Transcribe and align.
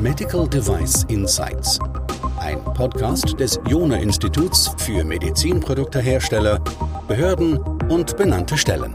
Medical 0.00 0.48
Device 0.48 1.04
Insights. 1.08 1.78
Ein 2.38 2.62
Podcast 2.64 3.38
des 3.38 3.60
Jona 3.68 3.96
Instituts 3.96 4.74
für 4.78 5.04
Medizinproduktehersteller, 5.04 6.58
Behörden 7.06 7.58
und 7.90 8.16
benannte 8.16 8.56
Stellen. 8.56 8.92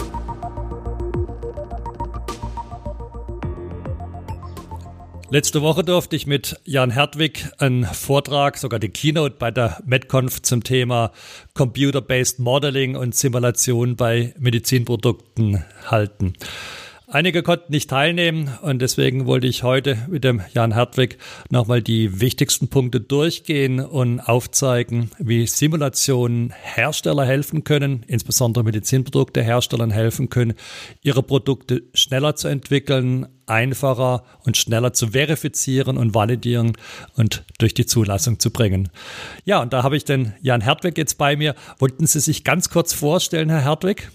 Letzte 5.29 5.61
Woche 5.61 5.84
durfte 5.84 6.16
ich 6.16 6.27
mit 6.27 6.59
Jan 6.66 6.91
Hertwig 6.91 7.52
einen 7.59 7.86
Vortrag, 7.86 8.57
sogar 8.57 8.79
die 8.79 8.89
Keynote 8.89 9.36
bei 9.38 9.52
der 9.52 9.82
MedConf 9.86 10.41
zum 10.41 10.63
Thema 10.63 11.11
Computer-Based 11.54 12.39
Modeling 12.39 12.95
und 12.95 13.16
Simulation 13.16 13.95
bei 13.95 14.34
Medizinprodukten 14.39 15.63
halten. 15.86 16.34
Einige 17.07 17.43
konnten 17.43 17.71
nicht 17.71 17.91
teilnehmen 17.91 18.50
und 18.64 18.82
deswegen 18.82 19.27
wollte 19.27 19.46
ich 19.46 19.61
heute 19.61 19.96
mit 20.09 20.23
dem 20.23 20.41
Jan 20.54 20.73
Hertwig 20.73 21.19
nochmal 21.51 21.83
die 21.83 22.19
wichtigsten 22.19 22.68
Punkte 22.68 23.00
durchgehen 23.00 23.79
und 23.79 24.19
aufzeigen, 24.19 25.11
wie 25.19 25.46
Simulationen 25.46 26.51
Hersteller 26.51 27.23
helfen 27.23 27.63
können, 27.63 28.04
insbesondere 28.07 28.63
Medizinprodukte 28.63 29.43
Herstellern 29.43 29.91
helfen 29.91 30.29
können, 30.29 30.55
ihre 31.04 31.21
Produkte 31.21 31.83
schneller 31.93 32.36
zu 32.36 32.47
entwickeln, 32.47 33.27
einfacher 33.45 34.23
und 34.44 34.58
schneller 34.58 34.94
zu 34.94 35.09
verifizieren 35.09 35.99
und 35.99 36.16
validieren 36.16 36.73
und 37.16 37.44
durch 37.59 37.75
die 37.75 37.85
Zulassung 37.85 38.39
zu 38.39 38.49
bringen. 38.49 38.89
Ja, 39.44 39.61
und 39.61 39.73
da 39.73 39.83
habe 39.83 39.95
ich 39.95 40.05
den 40.05 40.33
Jan 40.41 40.61
Hertwig 40.61 40.97
jetzt 40.97 41.19
bei 41.19 41.35
mir. 41.35 41.53
Wollten 41.77 42.08
Sie 42.08 42.19
sich 42.19 42.44
ganz 42.44 42.72
kurz 42.72 42.94
vorstellen, 42.94 43.49
Herr 43.49 43.63
Hertwig? 43.63 44.09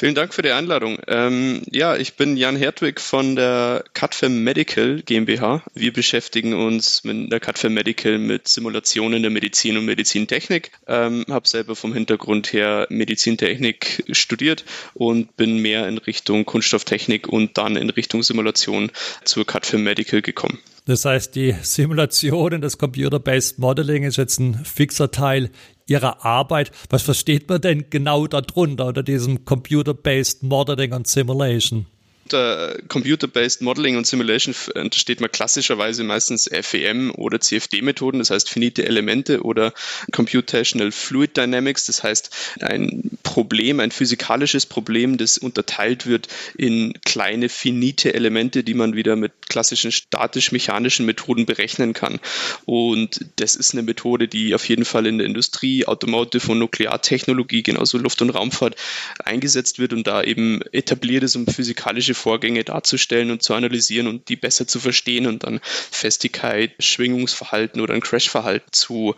Vielen 0.00 0.14
Dank 0.14 0.32
für 0.32 0.40
die 0.40 0.52
Einladung. 0.52 0.96
Ähm, 1.08 1.60
ja, 1.70 1.94
ich 1.94 2.14
bin 2.14 2.38
Jan 2.38 2.56
Hertwig 2.56 3.02
von 3.02 3.36
der 3.36 3.84
CutFem 3.92 4.42
Medical 4.42 5.02
GmbH. 5.02 5.62
Wir 5.74 5.92
beschäftigen 5.92 6.54
uns 6.54 7.04
mit 7.04 7.30
der 7.30 7.38
CutFem 7.38 7.74
Medical 7.74 8.16
mit 8.16 8.48
Simulationen 8.48 9.20
der 9.20 9.30
Medizin 9.30 9.76
und 9.76 9.84
Medizintechnik. 9.84 10.70
Ähm, 10.86 11.26
habe 11.28 11.46
selber 11.46 11.76
vom 11.76 11.92
Hintergrund 11.92 12.50
her 12.54 12.86
Medizintechnik 12.88 14.04
studiert 14.12 14.64
und 14.94 15.36
bin 15.36 15.58
mehr 15.58 15.86
in 15.86 15.98
Richtung 15.98 16.46
Kunststofftechnik 16.46 17.28
und 17.28 17.58
dann 17.58 17.76
in 17.76 17.90
Richtung 17.90 18.22
Simulation 18.22 18.90
zur 19.26 19.46
CutFem 19.46 19.84
Medical 19.84 20.22
gekommen. 20.22 20.60
Das 20.86 21.04
heißt, 21.04 21.36
die 21.36 21.54
Simulation, 21.60 22.62
das 22.62 22.78
Computer-Based 22.78 23.58
Modeling 23.58 24.04
ist 24.04 24.16
jetzt 24.16 24.40
ein 24.40 24.64
fixer 24.64 25.10
Teil 25.10 25.50
Ihrer 25.90 26.24
Arbeit. 26.24 26.70
Was 26.88 27.02
versteht 27.02 27.48
man 27.48 27.60
denn 27.60 27.90
genau 27.90 28.26
darunter, 28.26 28.86
unter 28.86 29.02
diesem 29.02 29.44
Computer-Based 29.44 30.42
Modeling 30.44 30.92
und 30.92 31.08
Simulation? 31.08 31.86
Unter 32.30 32.78
Computer-Based 32.88 33.60
Modeling 33.60 33.96
und 33.96 34.06
Simulation 34.06 34.54
untersteht 34.74 35.20
man 35.20 35.32
klassischerweise 35.32 36.04
meistens 36.04 36.48
FEM 36.48 37.12
oder 37.16 37.40
CFD-Methoden, 37.40 38.20
das 38.20 38.30
heißt 38.30 38.48
finite 38.48 38.84
Elemente 38.84 39.42
oder 39.42 39.72
Computational 40.12 40.92
Fluid 40.92 41.36
Dynamics, 41.36 41.86
das 41.86 42.04
heißt 42.04 42.30
ein 42.60 43.18
Problem, 43.24 43.80
ein 43.80 43.90
physikalisches 43.90 44.66
Problem, 44.66 45.18
das 45.18 45.38
unterteilt 45.38 46.06
wird 46.06 46.28
in 46.56 46.94
kleine 47.04 47.48
finite 47.48 48.14
Elemente, 48.14 48.62
die 48.62 48.74
man 48.74 48.94
wieder 48.94 49.16
mit 49.16 49.32
klassischen 49.48 49.90
statisch-mechanischen 49.90 51.06
Methoden 51.06 51.46
berechnen 51.46 51.94
kann. 51.94 52.20
Und 52.64 53.20
das 53.36 53.56
ist 53.56 53.74
eine 53.74 53.82
Methode, 53.82 54.28
die 54.28 54.54
auf 54.54 54.68
jeden 54.68 54.84
Fall 54.84 55.06
in 55.06 55.18
der 55.18 55.26
Industrie, 55.26 55.86
Automotive 55.86 56.52
und 56.52 56.60
Nukleartechnologie, 56.60 57.64
genauso 57.64 57.98
Luft- 57.98 58.22
und 58.22 58.30
Raumfahrt 58.30 58.76
eingesetzt 59.24 59.80
wird 59.80 59.92
und 59.92 60.06
da 60.06 60.22
eben 60.22 60.62
etabliert 60.72 61.24
ist, 61.24 61.34
um 61.34 61.46
physikalische 61.46 62.14
Vorgänge 62.20 62.62
darzustellen 62.64 63.30
und 63.30 63.42
zu 63.42 63.54
analysieren 63.54 64.06
und 64.06 64.28
die 64.28 64.36
besser 64.36 64.66
zu 64.66 64.78
verstehen 64.78 65.26
und 65.26 65.44
dann 65.44 65.60
Festigkeit, 65.62 66.72
Schwingungsverhalten 66.78 67.80
oder 67.80 67.94
ein 67.94 68.00
Crashverhalten 68.00 68.72
zu 68.72 69.14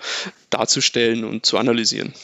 darzustellen 0.51 1.25
und 1.25 1.45
zu 1.45 1.59
analysieren. 1.59 2.15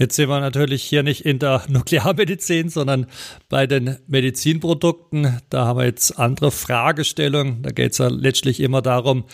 Jetzt 0.00 0.16
sind 0.16 0.30
wir 0.30 0.40
natürlich 0.40 0.82
hier 0.82 1.02
nicht 1.02 1.26
in 1.26 1.38
der 1.38 1.62
Nuklearmedizin, 1.68 2.70
sondern 2.70 3.04
bei 3.50 3.66
den 3.66 3.98
Medizinprodukten. 4.06 5.42
Da 5.50 5.66
haben 5.66 5.78
wir 5.78 5.84
jetzt 5.84 6.18
andere 6.18 6.50
Fragestellungen. 6.50 7.62
Da 7.62 7.70
geht 7.70 7.92
es 7.92 7.98
ja 7.98 8.08
letztlich 8.08 8.60
immer 8.60 8.80
darum, 8.80 9.24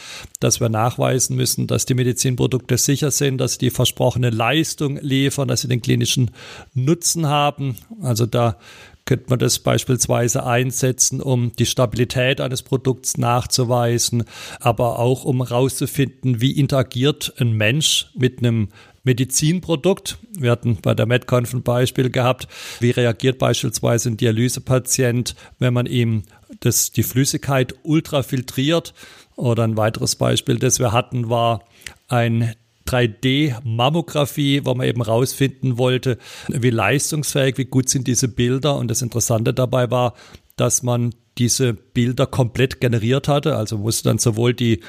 dass 0.41 0.59
wir 0.59 0.69
nachweisen 0.69 1.37
müssen, 1.37 1.69
dass 1.69 1.87
die 1.87 1.95
Medizinprodukte 1.95 2.79
sicher 2.79 3.13
sind, 3.13 3.39
dass 3.39 3.53
sie 3.53 3.59
die 3.59 3.71
versprochene 3.71 4.31
Leistung 4.31 4.99
liefern, 5.01 5.47
dass 5.47 5.61
sie 5.61 5.69
den 5.69 5.83
klinischen 5.83 6.33
Nutzen 6.75 7.29
haben. 7.29 7.77
Also 8.03 8.27
da 8.27 8.59
könnte 9.07 9.31
man 9.31 9.39
das 9.39 9.61
beispielsweise 9.61 10.45
einsetzen, 10.45 11.23
um 11.23 11.53
die 11.53 11.65
Stabilität 11.65 12.41
eines 12.41 12.63
Produkts 12.63 13.17
nachzuweisen, 13.17 14.25
aber 14.61 14.99
auch 14.99 15.25
um 15.25 15.47
herauszufinden, 15.47 16.41
wie 16.41 16.53
interagiert 16.53 17.33
ein 17.39 17.53
Mensch 17.53 18.09
mit 18.15 18.41
einem 18.41 18.69
Medizinprodukt. 19.05 20.19
Wir 20.37 20.51
hatten 20.51 20.79
bei 20.83 20.93
der 20.93 21.07
MedConf 21.07 21.55
ein 21.55 21.63
Beispiel 21.63 22.11
gehabt. 22.11 22.49
Wie 22.81 22.91
reagiert 22.91 23.39
beispielsweise 23.39 24.11
ein 24.11 24.17
Dialysepatient, 24.17 25.37
wenn 25.61 25.73
man 25.73 25.87
ihm 25.87 26.25
das, 26.59 26.91
die 26.91 27.05
Flüssigkeit 27.05 27.75
ultrafiltriert? 27.85 28.93
Oder 29.37 29.65
ein 29.65 29.77
weiteres 29.77 30.17
Beispiel, 30.17 30.59
das 30.59 30.81
wir 30.81 30.93
hatten, 30.93 31.31
war 31.31 31.65
ein 32.09 32.55
3D-Mammographie, 32.87 34.65
wo 34.65 34.75
man 34.75 34.87
eben 34.87 35.03
rausfinden 35.03 35.79
wollte, 35.79 36.19
wie 36.49 36.71
leistungsfähig, 36.71 37.59
wie 37.59 37.65
gut 37.67 37.89
sind 37.89 38.07
diese 38.07 38.29
Bilder. 38.29 38.77
Und 38.77 38.89
das 38.89 39.03
Interessante 39.03 39.53
dabei 39.53 39.91
war, 39.91 40.15
dass 40.57 40.83
man 40.83 41.15
diese 41.39 41.75
Bilder 41.75 42.27
komplett 42.27 42.81
generiert 42.81 43.29
hatte. 43.29 43.57
Also 43.57 43.79
musste 43.79 44.09
dann 44.09 44.19
sowohl 44.19 44.55
die, 44.55 44.81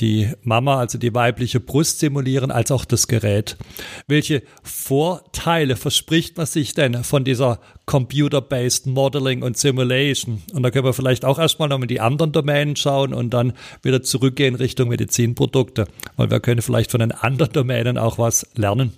die 0.00 0.30
Mama, 0.42 0.78
also 0.78 0.98
die 0.98 1.14
weibliche 1.14 1.60
Brust 1.60 2.00
simulieren, 2.00 2.50
als 2.50 2.70
auch 2.70 2.84
das 2.84 3.08
Gerät. 3.08 3.56
Welche 4.06 4.42
Vorteile 4.62 5.76
verspricht 5.76 6.36
man 6.36 6.46
sich 6.46 6.74
denn 6.74 7.02
von 7.02 7.24
dieser 7.24 7.60
Computer-Based 7.86 8.86
Modeling 8.86 9.42
und 9.42 9.56
Simulation? 9.56 10.42
Und 10.52 10.62
da 10.62 10.70
können 10.70 10.84
wir 10.84 10.92
vielleicht 10.92 11.24
auch 11.24 11.38
erstmal 11.38 11.68
noch 11.68 11.80
in 11.80 11.88
die 11.88 12.00
anderen 12.00 12.32
Domänen 12.32 12.76
schauen 12.76 13.14
und 13.14 13.30
dann 13.30 13.54
wieder 13.82 14.02
zurückgehen 14.02 14.54
Richtung 14.54 14.88
Medizinprodukte, 14.88 15.86
weil 16.16 16.30
wir 16.30 16.40
können 16.40 16.62
vielleicht 16.62 16.90
von 16.90 17.00
den 17.00 17.12
anderen 17.12 17.52
Domänen 17.52 17.96
auch 17.96 18.18
was 18.18 18.46
lernen. 18.54 18.92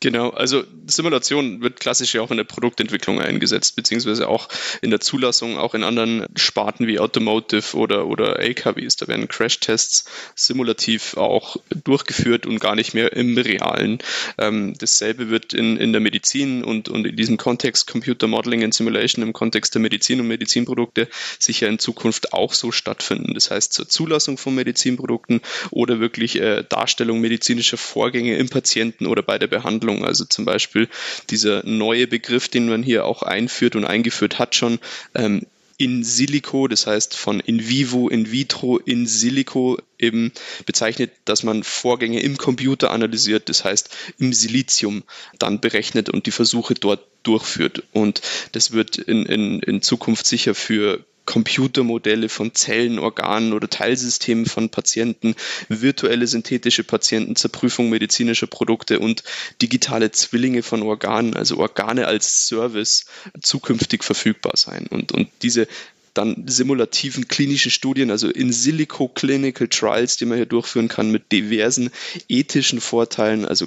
Genau, 0.00 0.30
also 0.30 0.64
Simulation 0.86 1.62
wird 1.62 1.80
klassisch 1.80 2.14
ja 2.14 2.20
auch 2.20 2.30
in 2.30 2.36
der 2.36 2.44
Produktentwicklung 2.44 3.20
eingesetzt, 3.20 3.76
beziehungsweise 3.76 4.28
auch 4.28 4.48
in 4.82 4.90
der 4.90 5.00
Zulassung, 5.00 5.58
auch 5.58 5.74
in 5.74 5.84
anderen 5.84 6.26
Sparten 6.36 6.86
wie 6.86 6.98
Automotive 6.98 7.76
oder, 7.76 8.06
oder 8.06 8.38
LKWs. 8.38 8.96
Da 8.96 9.08
werden 9.08 9.26
Crash-Tests 9.26 10.04
simulativ 10.34 11.16
auch 11.16 11.56
durchgeführt 11.84 12.46
und 12.46 12.60
gar 12.60 12.74
nicht 12.74 12.94
mehr 12.94 13.12
im 13.14 13.38
Realen. 13.38 13.98
Ähm, 14.38 14.74
dasselbe 14.78 15.30
wird 15.30 15.54
in, 15.54 15.76
in 15.76 15.92
der 15.92 16.00
Medizin 16.00 16.62
und, 16.62 16.88
und 16.88 17.06
in 17.06 17.16
diesem 17.16 17.38
Kontext 17.38 17.86
Computer 17.86 18.26
Modeling 18.26 18.64
and 18.64 18.74
Simulation 18.74 19.22
im 19.22 19.32
Kontext 19.32 19.74
der 19.74 19.80
Medizin 19.80 20.20
und 20.20 20.28
Medizinprodukte 20.28 21.08
sicher 21.38 21.68
in 21.68 21.78
Zukunft 21.78 22.34
auch 22.34 22.52
so 22.52 22.70
stattfinden. 22.70 23.32
Das 23.34 23.50
heißt 23.50 23.72
zur 23.72 23.88
Zulassung 23.88 24.36
von 24.36 24.54
Medizinprodukten 24.54 25.40
oder 25.70 26.00
wirklich 26.00 26.40
äh, 26.40 26.64
Darstellung 26.68 27.20
medizinischer 27.20 27.78
Vorgänge 27.78 28.36
im 28.36 28.48
Patienten 28.50 29.06
oder 29.06 29.22
bei 29.22 29.38
der 29.38 29.46
Behandlung 29.46 29.85
Behandlung. 29.86 30.04
Also 30.04 30.24
zum 30.24 30.44
Beispiel 30.44 30.88
dieser 31.30 31.64
neue 31.64 32.06
Begriff, 32.06 32.48
den 32.48 32.68
man 32.68 32.82
hier 32.82 33.04
auch 33.04 33.22
einführt 33.22 33.76
und 33.76 33.84
eingeführt 33.84 34.38
hat 34.38 34.54
schon, 34.54 34.78
ähm, 35.14 35.46
in 35.78 36.04
silico, 36.04 36.68
das 36.68 36.86
heißt 36.86 37.14
von 37.14 37.38
in 37.38 37.68
vivo, 37.68 38.08
in 38.08 38.32
vitro, 38.32 38.78
in 38.78 39.06
silico 39.06 39.76
eben 39.98 40.32
bezeichnet, 40.64 41.10
dass 41.26 41.42
man 41.42 41.62
Vorgänge 41.64 42.20
im 42.20 42.38
Computer 42.38 42.90
analysiert, 42.90 43.50
das 43.50 43.62
heißt 43.62 43.90
im 44.18 44.32
Silizium 44.32 45.02
dann 45.38 45.60
berechnet 45.60 46.08
und 46.08 46.24
die 46.24 46.30
Versuche 46.30 46.72
dort 46.72 47.06
durchführt. 47.24 47.82
Und 47.92 48.22
das 48.52 48.72
wird 48.72 48.96
in, 48.96 49.26
in, 49.26 49.60
in 49.60 49.82
Zukunft 49.82 50.26
sicher 50.26 50.54
für 50.54 51.04
Computermodelle 51.26 52.28
von 52.28 52.54
Zellen, 52.54 52.98
Organen 52.98 53.52
oder 53.52 53.68
Teilsystemen 53.68 54.46
von 54.46 54.70
Patienten, 54.70 55.34
virtuelle 55.68 56.26
synthetische 56.26 56.84
Patienten 56.84 57.36
zur 57.36 57.52
Prüfung 57.52 57.90
medizinischer 57.90 58.46
Produkte 58.46 59.00
und 59.00 59.24
digitale 59.60 60.12
Zwillinge 60.12 60.62
von 60.62 60.82
Organen, 60.82 61.34
also 61.34 61.58
Organe 61.58 62.06
als 62.06 62.46
Service, 62.46 63.06
zukünftig 63.42 64.04
verfügbar 64.04 64.56
sein. 64.56 64.86
Und, 64.88 65.12
und 65.12 65.28
diese 65.42 65.68
dann 66.16 66.44
simulativen 66.46 67.28
klinischen 67.28 67.70
Studien, 67.70 68.10
also 68.10 68.28
in 68.28 68.52
Silico 68.52 69.08
Clinical 69.08 69.68
Trials, 69.68 70.16
die 70.16 70.24
man 70.24 70.38
hier 70.38 70.46
durchführen 70.46 70.88
kann 70.88 71.10
mit 71.10 71.32
diversen 71.32 71.90
ethischen 72.28 72.80
Vorteilen, 72.80 73.44
also 73.44 73.66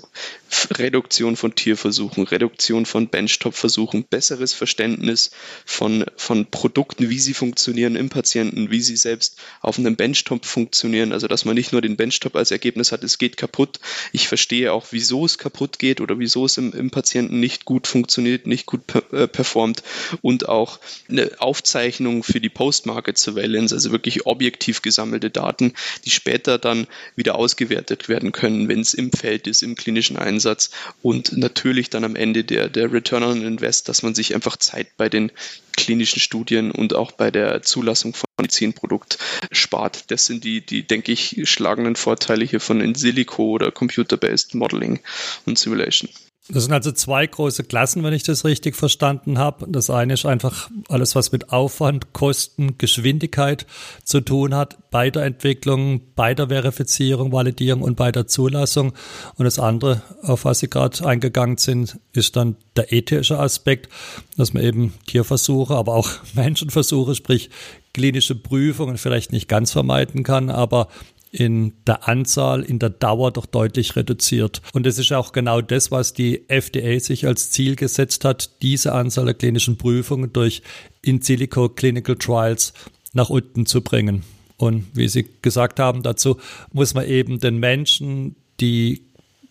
Reduktion 0.71 1.35
von 1.35 1.53
Tierversuchen, 1.53 2.23
Reduktion 2.23 2.85
von 2.85 3.07
Benchtop-Versuchen, 3.07 4.03
besseres 4.03 4.53
Verständnis 4.53 5.31
von, 5.65 6.05
von 6.15 6.47
Produkten, 6.49 7.09
wie 7.09 7.19
sie 7.19 7.33
funktionieren 7.33 7.95
im 7.95 8.09
Patienten, 8.09 8.71
wie 8.71 8.81
sie 8.81 8.97
selbst 8.97 9.37
auf 9.61 9.77
einem 9.77 9.95
Benchtop 9.95 10.45
funktionieren, 10.45 11.13
also 11.13 11.27
dass 11.27 11.45
man 11.45 11.55
nicht 11.55 11.71
nur 11.71 11.81
den 11.81 11.97
Benchtop 11.97 12.35
als 12.35 12.51
Ergebnis 12.51 12.91
hat, 12.91 13.03
es 13.03 13.17
geht 13.17 13.37
kaputt. 13.37 13.79
Ich 14.11 14.27
verstehe 14.27 14.73
auch, 14.73 14.87
wieso 14.91 15.25
es 15.25 15.37
kaputt 15.37 15.79
geht 15.79 16.01
oder 16.01 16.17
wieso 16.17 16.45
es 16.45 16.57
im, 16.57 16.73
im 16.73 16.89
Patienten 16.89 17.39
nicht 17.39 17.65
gut 17.65 17.87
funktioniert, 17.87 18.47
nicht 18.47 18.65
gut 18.65 18.81
äh, 19.11 19.27
performt 19.27 19.83
und 20.21 20.49
auch 20.49 20.79
eine 21.09 21.29
Aufzeichnung 21.39 22.23
für 22.23 22.38
die 22.39 22.49
Post-Market 22.49 23.17
Surveillance, 23.17 23.73
also 23.73 23.91
wirklich 23.91 24.25
objektiv 24.25 24.81
gesammelte 24.81 25.29
Daten, 25.29 25.73
die 26.05 26.09
später 26.09 26.57
dann 26.57 26.87
wieder 27.15 27.35
ausgewertet 27.35 28.09
werden 28.09 28.31
können, 28.31 28.67
wenn 28.67 28.81
es 28.81 28.93
im 28.93 29.11
Feld 29.11 29.47
ist, 29.47 29.61
im 29.61 29.75
klinischen 29.75 30.17
Einsatz 30.17 30.71
und 31.01 31.37
natürlich 31.37 31.89
dann 31.89 32.03
am 32.03 32.15
Ende 32.15 32.43
der, 32.43 32.69
der 32.69 32.91
Return 32.91 33.23
on 33.23 33.45
Invest, 33.45 33.89
dass 33.89 34.03
man 34.03 34.15
sich 34.15 34.35
einfach 34.35 34.57
Zeit 34.57 34.97
bei 34.97 35.09
den 35.09 35.31
klinischen 35.77 36.19
Studien 36.19 36.71
und 36.71 36.93
auch 36.93 37.13
bei 37.13 37.31
der 37.31 37.61
Zulassung 37.61 38.13
von 38.13 38.27
Medizinprodukt 38.37 39.17
spart. 39.51 40.11
Das 40.11 40.25
sind 40.25 40.43
die, 40.43 40.65
die, 40.65 40.85
denke 40.85 41.11
ich, 41.11 41.41
schlagenden 41.43 41.95
Vorteile 41.95 42.45
hier 42.45 42.59
von 42.59 42.81
in 42.81 42.95
Silico 42.95 43.43
oder 43.51 43.71
Computer-Based 43.71 44.55
Modeling 44.55 44.99
und 45.45 45.57
Simulation. 45.57 46.09
Das 46.51 46.63
sind 46.63 46.73
also 46.73 46.91
zwei 46.91 47.27
große 47.27 47.63
Klassen, 47.63 48.03
wenn 48.03 48.13
ich 48.13 48.23
das 48.23 48.43
richtig 48.43 48.75
verstanden 48.75 49.37
habe. 49.37 49.67
Das 49.69 49.91
eine 49.91 50.15
ist 50.15 50.25
einfach 50.25 50.71
alles, 50.87 51.13
was 51.13 51.31
mit 51.31 51.51
Aufwand, 51.51 52.11
Kosten, 52.11 52.79
Geschwindigkeit 52.79 53.67
zu 54.03 54.19
tun 54.19 54.55
hat, 54.55 54.77
bei 54.89 55.11
der 55.11 55.25
Entwicklung, 55.25 56.01
bei 56.15 56.33
der 56.33 56.47
Verifizierung, 56.47 57.31
Validierung 57.31 57.83
und 57.83 57.95
bei 57.95 58.11
der 58.11 58.25
Zulassung. 58.25 58.93
Und 59.35 59.45
das 59.45 59.59
andere, 59.59 60.01
auf 60.23 60.43
was 60.43 60.59
Sie 60.59 60.69
gerade 60.71 61.05
eingegangen 61.05 61.57
sind, 61.57 61.99
ist 62.13 62.35
dann 62.35 62.55
der 62.75 62.91
ethische 62.91 63.37
Aspekt, 63.37 63.87
dass 64.35 64.51
man 64.51 64.63
eben 64.63 64.93
Tierversuche, 65.05 65.75
aber 65.75 65.93
auch 65.93 66.09
Menschenversuche, 66.33 67.13
sprich 67.13 67.51
klinische 67.93 68.33
Prüfungen 68.33 68.97
vielleicht 68.97 69.31
nicht 69.31 69.47
ganz 69.47 69.71
vermeiden 69.71 70.23
kann, 70.23 70.49
aber 70.49 70.87
in 71.31 71.73
der 71.85 72.07
Anzahl, 72.07 72.63
in 72.63 72.79
der 72.79 72.89
Dauer 72.89 73.31
doch 73.31 73.45
deutlich 73.45 73.95
reduziert. 73.95 74.61
Und 74.73 74.87
es 74.87 74.97
ist 74.97 75.11
auch 75.11 75.31
genau 75.31 75.61
das, 75.61 75.91
was 75.91 76.13
die 76.13 76.49
FDA 76.49 76.99
sich 76.99 77.27
als 77.27 77.51
Ziel 77.51 77.75
gesetzt 77.75 78.25
hat, 78.25 78.61
diese 78.61 78.93
Anzahl 78.93 79.25
der 79.25 79.33
klinischen 79.35 79.77
Prüfungen 79.77 80.33
durch 80.33 80.63
in 81.01 81.21
silico 81.21 81.69
Clinical 81.69 82.15
Trials 82.15 82.73
nach 83.13 83.29
unten 83.29 83.65
zu 83.65 83.81
bringen. 83.81 84.23
Und 84.57 84.87
wie 84.93 85.07
Sie 85.07 85.27
gesagt 85.41 85.79
haben, 85.79 86.03
dazu 86.03 86.37
muss 86.73 86.93
man 86.93 87.05
eben 87.05 87.39
den 87.39 87.59
Menschen 87.59 88.35
die 88.59 89.03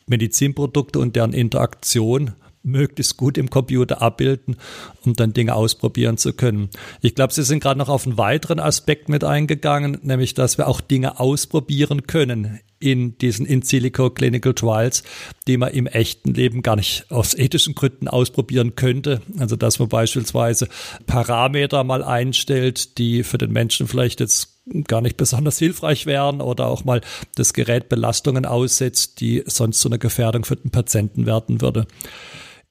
Medizinprodukte 0.07 0.99
und 0.99 1.17
deren 1.17 1.33
Interaktion 1.33 2.33
möglichst 2.63 3.17
gut 3.17 3.39
im 3.39 3.51
Computer 3.51 4.03
abbilden, 4.03 4.57
um 5.05 5.15
dann 5.15 5.33
Dinge 5.33 5.55
ausprobieren 5.55 6.17
zu 6.19 6.33
können. 6.33 6.71
Ich 7.01 7.15
glaube, 7.15 7.33
Sie 7.33 7.43
sind 7.43 7.61
gerade 7.61 7.79
noch 7.79 7.89
auf 7.89 8.07
einen 8.07 8.19
weiteren 8.19 8.61
Aspekt 8.61 9.09
mit 9.09 9.25
eingegangen, 9.25 9.99
nämlich, 10.03 10.35
dass 10.35 10.59
wir 10.59 10.69
auch 10.69 10.81
Dinge 10.81 11.21
ausprobieren 11.21 12.07
können 12.07 12.61
in 12.81 13.19
diesen 13.19 13.47
In 13.47 13.63
Silico 13.63 14.11
Clinical 14.11 14.55
Trials, 14.55 15.03
die 15.47 15.57
man 15.57 15.73
im 15.73 15.87
echten 15.87 16.35
Leben 16.35 16.63
gar 16.63 16.77
nicht 16.77 17.11
aus 17.11 17.35
ethischen 17.35 17.75
Gründen 17.75 18.09
ausprobieren 18.09 18.77
könnte. 18.77 19.21
Also, 19.39 19.57
dass 19.57 19.79
man 19.79 19.89
beispielsweise 19.89 20.69
Parameter 21.07 21.85
mal 21.85 22.05
einstellt, 22.05 22.99
die 22.99 23.25
für 23.25 23.39
den 23.39 23.53
Menschen 23.53 23.89
vielleicht 23.89 24.21
jetzt 24.21 24.59
gar 24.87 25.01
nicht 25.01 25.17
besonders 25.17 25.59
hilfreich 25.59 26.07
wären 26.07 26.41
oder 26.41 26.67
auch 26.67 26.85
mal 26.85 27.01
das 27.37 27.53
Gerät 27.53 27.89
Belastungen 27.89 28.45
aussetzt, 28.45 29.21
die 29.21 29.43
sonst 29.47 29.81
zu 29.81 29.89
einer 29.89 29.99
Gefährdung 29.99 30.45
für 30.45 30.57
den 30.57 30.71
Patienten 30.71 31.27
werden 31.27 31.61
würde. 31.61 31.87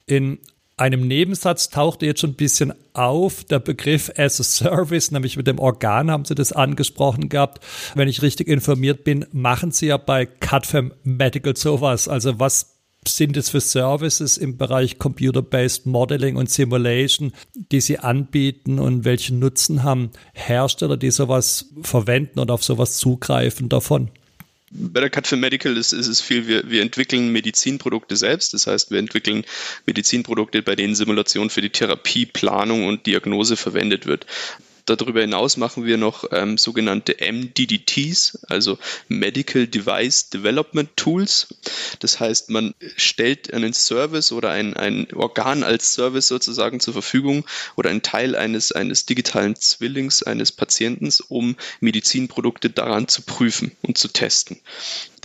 In 0.05 0.39
einem 0.77 1.07
Nebensatz 1.07 1.69
tauchte 1.69 2.05
jetzt 2.05 2.21
schon 2.21 2.31
ein 2.31 2.35
bisschen 2.35 2.73
auf 2.93 3.43
der 3.43 3.59
Begriff 3.59 4.11
as 4.15 4.39
a 4.39 4.43
Service, 4.43 5.11
nämlich 5.11 5.35
mit 5.35 5.47
dem 5.47 5.59
Organ 5.59 6.11
haben 6.11 6.25
Sie 6.25 6.35
das 6.35 6.53
angesprochen 6.53 7.29
gehabt. 7.29 7.65
Wenn 7.95 8.07
ich 8.07 8.21
richtig 8.21 8.47
informiert 8.47 9.03
bin, 9.03 9.25
machen 9.31 9.71
Sie 9.71 9.87
ja 9.87 9.97
bei 9.97 10.27
CutFam 10.27 10.93
Medical 11.03 11.57
sowas. 11.57 12.07
Also 12.07 12.39
was 12.39 12.77
sind 13.07 13.37
es 13.37 13.49
für 13.49 13.61
Services 13.61 14.37
im 14.37 14.57
Bereich 14.57 14.99
Computer-Based 14.99 15.85
Modeling 15.85 16.35
und 16.35 16.49
Simulation, 16.49 17.31
die 17.71 17.81
Sie 17.81 17.97
anbieten 17.97 18.79
und 18.79 19.05
welchen 19.05 19.39
Nutzen 19.39 19.83
haben 19.83 20.11
Hersteller, 20.33 20.97
die 20.97 21.11
sowas 21.11 21.73
verwenden 21.81 22.39
und 22.39 22.51
auf 22.51 22.63
sowas 22.63 22.97
zugreifen 22.97 23.69
davon? 23.69 24.11
Bei 24.69 24.99
der 24.99 25.09
Cut 25.09 25.27
for 25.27 25.37
Medical 25.37 25.77
ist, 25.77 25.93
ist 25.93 26.07
es 26.07 26.19
viel, 26.19 26.47
wir, 26.47 26.69
wir 26.69 26.81
entwickeln 26.81 27.31
Medizinprodukte 27.31 28.17
selbst. 28.17 28.53
Das 28.53 28.67
heißt, 28.67 28.91
wir 28.91 28.99
entwickeln 28.99 29.45
Medizinprodukte, 29.85 30.61
bei 30.61 30.75
denen 30.75 30.95
Simulation 30.95 31.49
für 31.49 31.61
die 31.61 31.69
Therapieplanung 31.69 32.85
und 32.85 33.05
Diagnose 33.05 33.55
verwendet 33.55 34.05
wird. 34.05 34.25
Darüber 34.87 35.19
hinaus 35.19 35.57
machen 35.57 35.85
wir 35.85 35.97
noch 35.97 36.23
ähm, 36.31 36.57
sogenannte 36.57 37.17
MDDTs, 37.19 38.39
also 38.47 38.79
Medical 39.09 39.67
Device 39.67 40.29
Development 40.29 40.89
Tools. 40.95 41.53
Das 41.99 42.21
heißt, 42.21 42.49
man 42.49 42.73
stellt 42.95 43.53
einen 43.53 43.73
Service 43.73 44.31
oder 44.31 44.51
ein, 44.51 44.75
ein 44.75 45.07
Organ 45.13 45.63
als 45.63 45.93
Service 45.93 46.29
sozusagen 46.29 46.79
zur 46.79 46.93
Verfügung 46.93 47.45
oder 47.75 47.89
ein 47.89 48.01
Teil 48.01 48.37
eines, 48.37 48.71
eines 48.71 49.05
digitalen 49.05 49.57
Zwillings 49.57 50.23
eines 50.23 50.53
Patienten, 50.53 51.09
um 51.27 51.57
Medizinprodukte 51.81 52.69
daran 52.69 53.09
zu 53.09 53.23
prüfen 53.23 53.75
und 53.81 53.97
zu 53.97 54.07
testen 54.07 54.61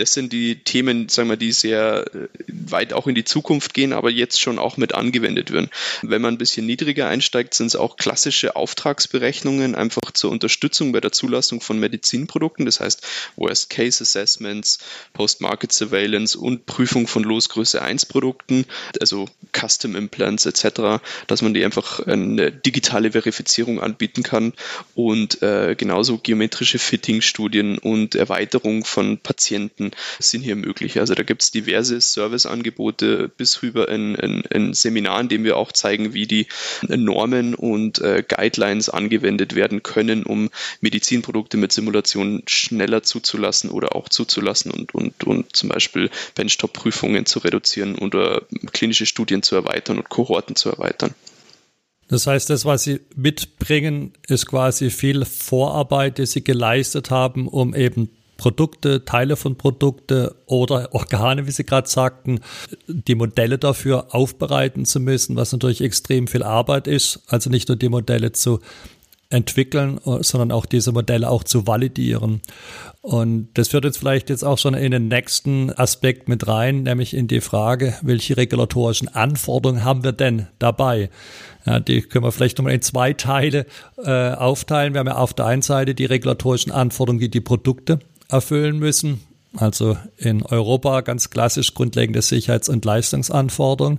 das 0.02 0.14
sind 0.14 0.32
die 0.32 0.56
Themen, 0.56 1.08
sagen 1.08 1.28
wir, 1.28 1.36
die 1.36 1.52
sehr 1.52 2.04
äh, 2.12 2.28
weit 2.48 2.92
auch 2.92 3.06
in 3.06 3.14
die 3.14 3.22
Zukunft 3.22 3.72
gehen, 3.72 3.92
aber 3.92 4.10
jetzt 4.10 4.40
schon 4.40 4.58
auch 4.58 4.76
mit 4.76 4.96
angewendet 4.96 5.52
werden. 5.52 5.70
Wenn 6.02 6.20
man 6.20 6.34
ein 6.34 6.38
bisschen 6.38 6.66
niedriger 6.66 7.06
einsteigt, 7.06 7.54
sind 7.54 7.68
es 7.68 7.76
auch 7.76 7.96
klassische 7.96 8.56
Auftragsberechnungen 8.56 9.76
einfach 9.76 10.10
zur 10.12 10.32
Unterstützung 10.32 10.90
bei 10.90 11.00
der 11.00 11.12
Zulassung 11.12 11.60
von 11.60 11.78
Medizinprodukten. 11.78 12.66
Das 12.66 12.80
heißt 12.80 13.06
Worst 13.36 13.70
Case 13.70 14.02
Assessments, 14.02 14.80
Post-Market 15.12 15.72
Surveillance 15.72 16.36
und 16.36 16.66
Prüfung 16.66 17.06
von 17.06 17.22
Losgröße 17.22 17.80
1 17.80 18.06
Produkten, 18.06 18.64
also 19.00 19.28
Custom 19.56 19.94
Implants 19.94 20.46
etc., 20.46 21.00
dass 21.28 21.42
man 21.42 21.54
die 21.54 21.64
einfach 21.64 22.00
eine 22.00 22.50
digitale 22.50 23.12
Verifizierung 23.12 23.80
anbieten 23.80 24.24
kann 24.24 24.52
und 24.96 25.42
äh, 25.42 25.76
genauso 25.78 26.18
geometrische 26.18 26.80
Fitting-Studien 26.80 27.78
und 27.78 28.16
Erweiterung 28.16 28.84
von 28.84 29.18
Patienten 29.18 29.91
sind 30.18 30.42
hier 30.42 30.56
möglich. 30.56 30.98
Also 30.98 31.14
da 31.14 31.22
gibt 31.22 31.42
es 31.42 31.50
diverse 31.50 32.00
Serviceangebote 32.00 33.30
bis 33.36 33.62
rüber 33.62 33.88
in, 33.88 34.14
in, 34.14 34.40
in 34.42 34.74
Seminaren, 34.74 35.22
in 35.22 35.28
dem 35.28 35.44
wir 35.44 35.56
auch 35.56 35.72
zeigen, 35.72 36.14
wie 36.14 36.26
die 36.26 36.46
Normen 36.88 37.54
und 37.54 38.00
äh, 38.00 38.22
Guidelines 38.26 38.88
angewendet 38.88 39.54
werden 39.54 39.82
können, 39.82 40.24
um 40.24 40.50
Medizinprodukte 40.80 41.56
mit 41.56 41.72
Simulation 41.72 42.42
schneller 42.46 43.02
zuzulassen 43.02 43.70
oder 43.70 43.94
auch 43.96 44.08
zuzulassen 44.08 44.70
und, 44.70 44.94
und, 44.94 45.24
und 45.24 45.56
zum 45.56 45.68
Beispiel 45.68 46.10
Benchtop-Prüfungen 46.34 47.26
zu 47.26 47.38
reduzieren 47.40 47.96
oder 47.96 48.42
klinische 48.72 49.06
Studien 49.06 49.42
zu 49.42 49.54
erweitern 49.56 49.98
und 49.98 50.08
Kohorten 50.08 50.56
zu 50.56 50.70
erweitern. 50.70 51.14
Das 52.08 52.26
heißt, 52.26 52.50
das, 52.50 52.66
was 52.66 52.84
Sie 52.84 53.00
mitbringen, 53.16 54.12
ist 54.28 54.46
quasi 54.46 54.90
viel 54.90 55.24
Vorarbeit, 55.24 56.18
die 56.18 56.26
Sie 56.26 56.44
geleistet 56.44 57.10
haben, 57.10 57.48
um 57.48 57.74
eben 57.74 58.10
Produkte, 58.42 59.04
Teile 59.04 59.36
von 59.36 59.56
Produkte 59.56 60.34
oder 60.46 60.92
Organe, 60.92 61.46
wie 61.46 61.52
Sie 61.52 61.62
gerade 61.62 61.88
sagten, 61.88 62.40
die 62.88 63.14
Modelle 63.14 63.56
dafür 63.56 64.12
aufbereiten 64.12 64.84
zu 64.84 64.98
müssen, 64.98 65.36
was 65.36 65.52
natürlich 65.52 65.80
extrem 65.80 66.26
viel 66.26 66.42
Arbeit 66.42 66.88
ist. 66.88 67.22
Also 67.28 67.50
nicht 67.50 67.68
nur 67.68 67.76
die 67.76 67.88
Modelle 67.88 68.32
zu 68.32 68.58
entwickeln, 69.30 70.00
sondern 70.20 70.50
auch 70.50 70.66
diese 70.66 70.90
Modelle 70.90 71.30
auch 71.30 71.44
zu 71.44 71.68
validieren. 71.68 72.42
Und 73.00 73.48
das 73.54 73.68
führt 73.68 73.84
jetzt 73.84 73.98
vielleicht 73.98 74.28
jetzt 74.28 74.44
auch 74.44 74.58
schon 74.58 74.74
in 74.74 74.90
den 74.90 75.06
nächsten 75.08 75.72
Aspekt 75.72 76.28
mit 76.28 76.46
rein, 76.48 76.82
nämlich 76.82 77.14
in 77.14 77.28
die 77.28 77.40
Frage, 77.40 77.94
welche 78.02 78.36
regulatorischen 78.36 79.08
Anforderungen 79.08 79.84
haben 79.84 80.04
wir 80.04 80.12
denn 80.12 80.48
dabei? 80.58 81.10
Ja, 81.64 81.80
die 81.80 82.02
können 82.02 82.24
wir 82.24 82.32
vielleicht 82.32 82.58
nochmal 82.58 82.74
in 82.74 82.82
zwei 82.82 83.12
Teile 83.12 83.66
äh, 84.04 84.32
aufteilen. 84.32 84.94
Wir 84.94 84.98
haben 84.98 85.06
ja 85.06 85.16
auf 85.16 85.32
der 85.32 85.46
einen 85.46 85.62
Seite 85.62 85.94
die 85.94 86.04
regulatorischen 86.04 86.72
Anforderungen, 86.72 87.20
die 87.20 87.30
die 87.30 87.40
Produkte 87.40 88.00
erfüllen 88.32 88.78
müssen. 88.78 89.20
Also 89.54 89.98
in 90.16 90.42
Europa 90.42 91.02
ganz 91.02 91.28
klassisch 91.28 91.74
grundlegende 91.74 92.22
Sicherheits- 92.22 92.70
und 92.70 92.84
Leistungsanforderungen. 92.84 93.98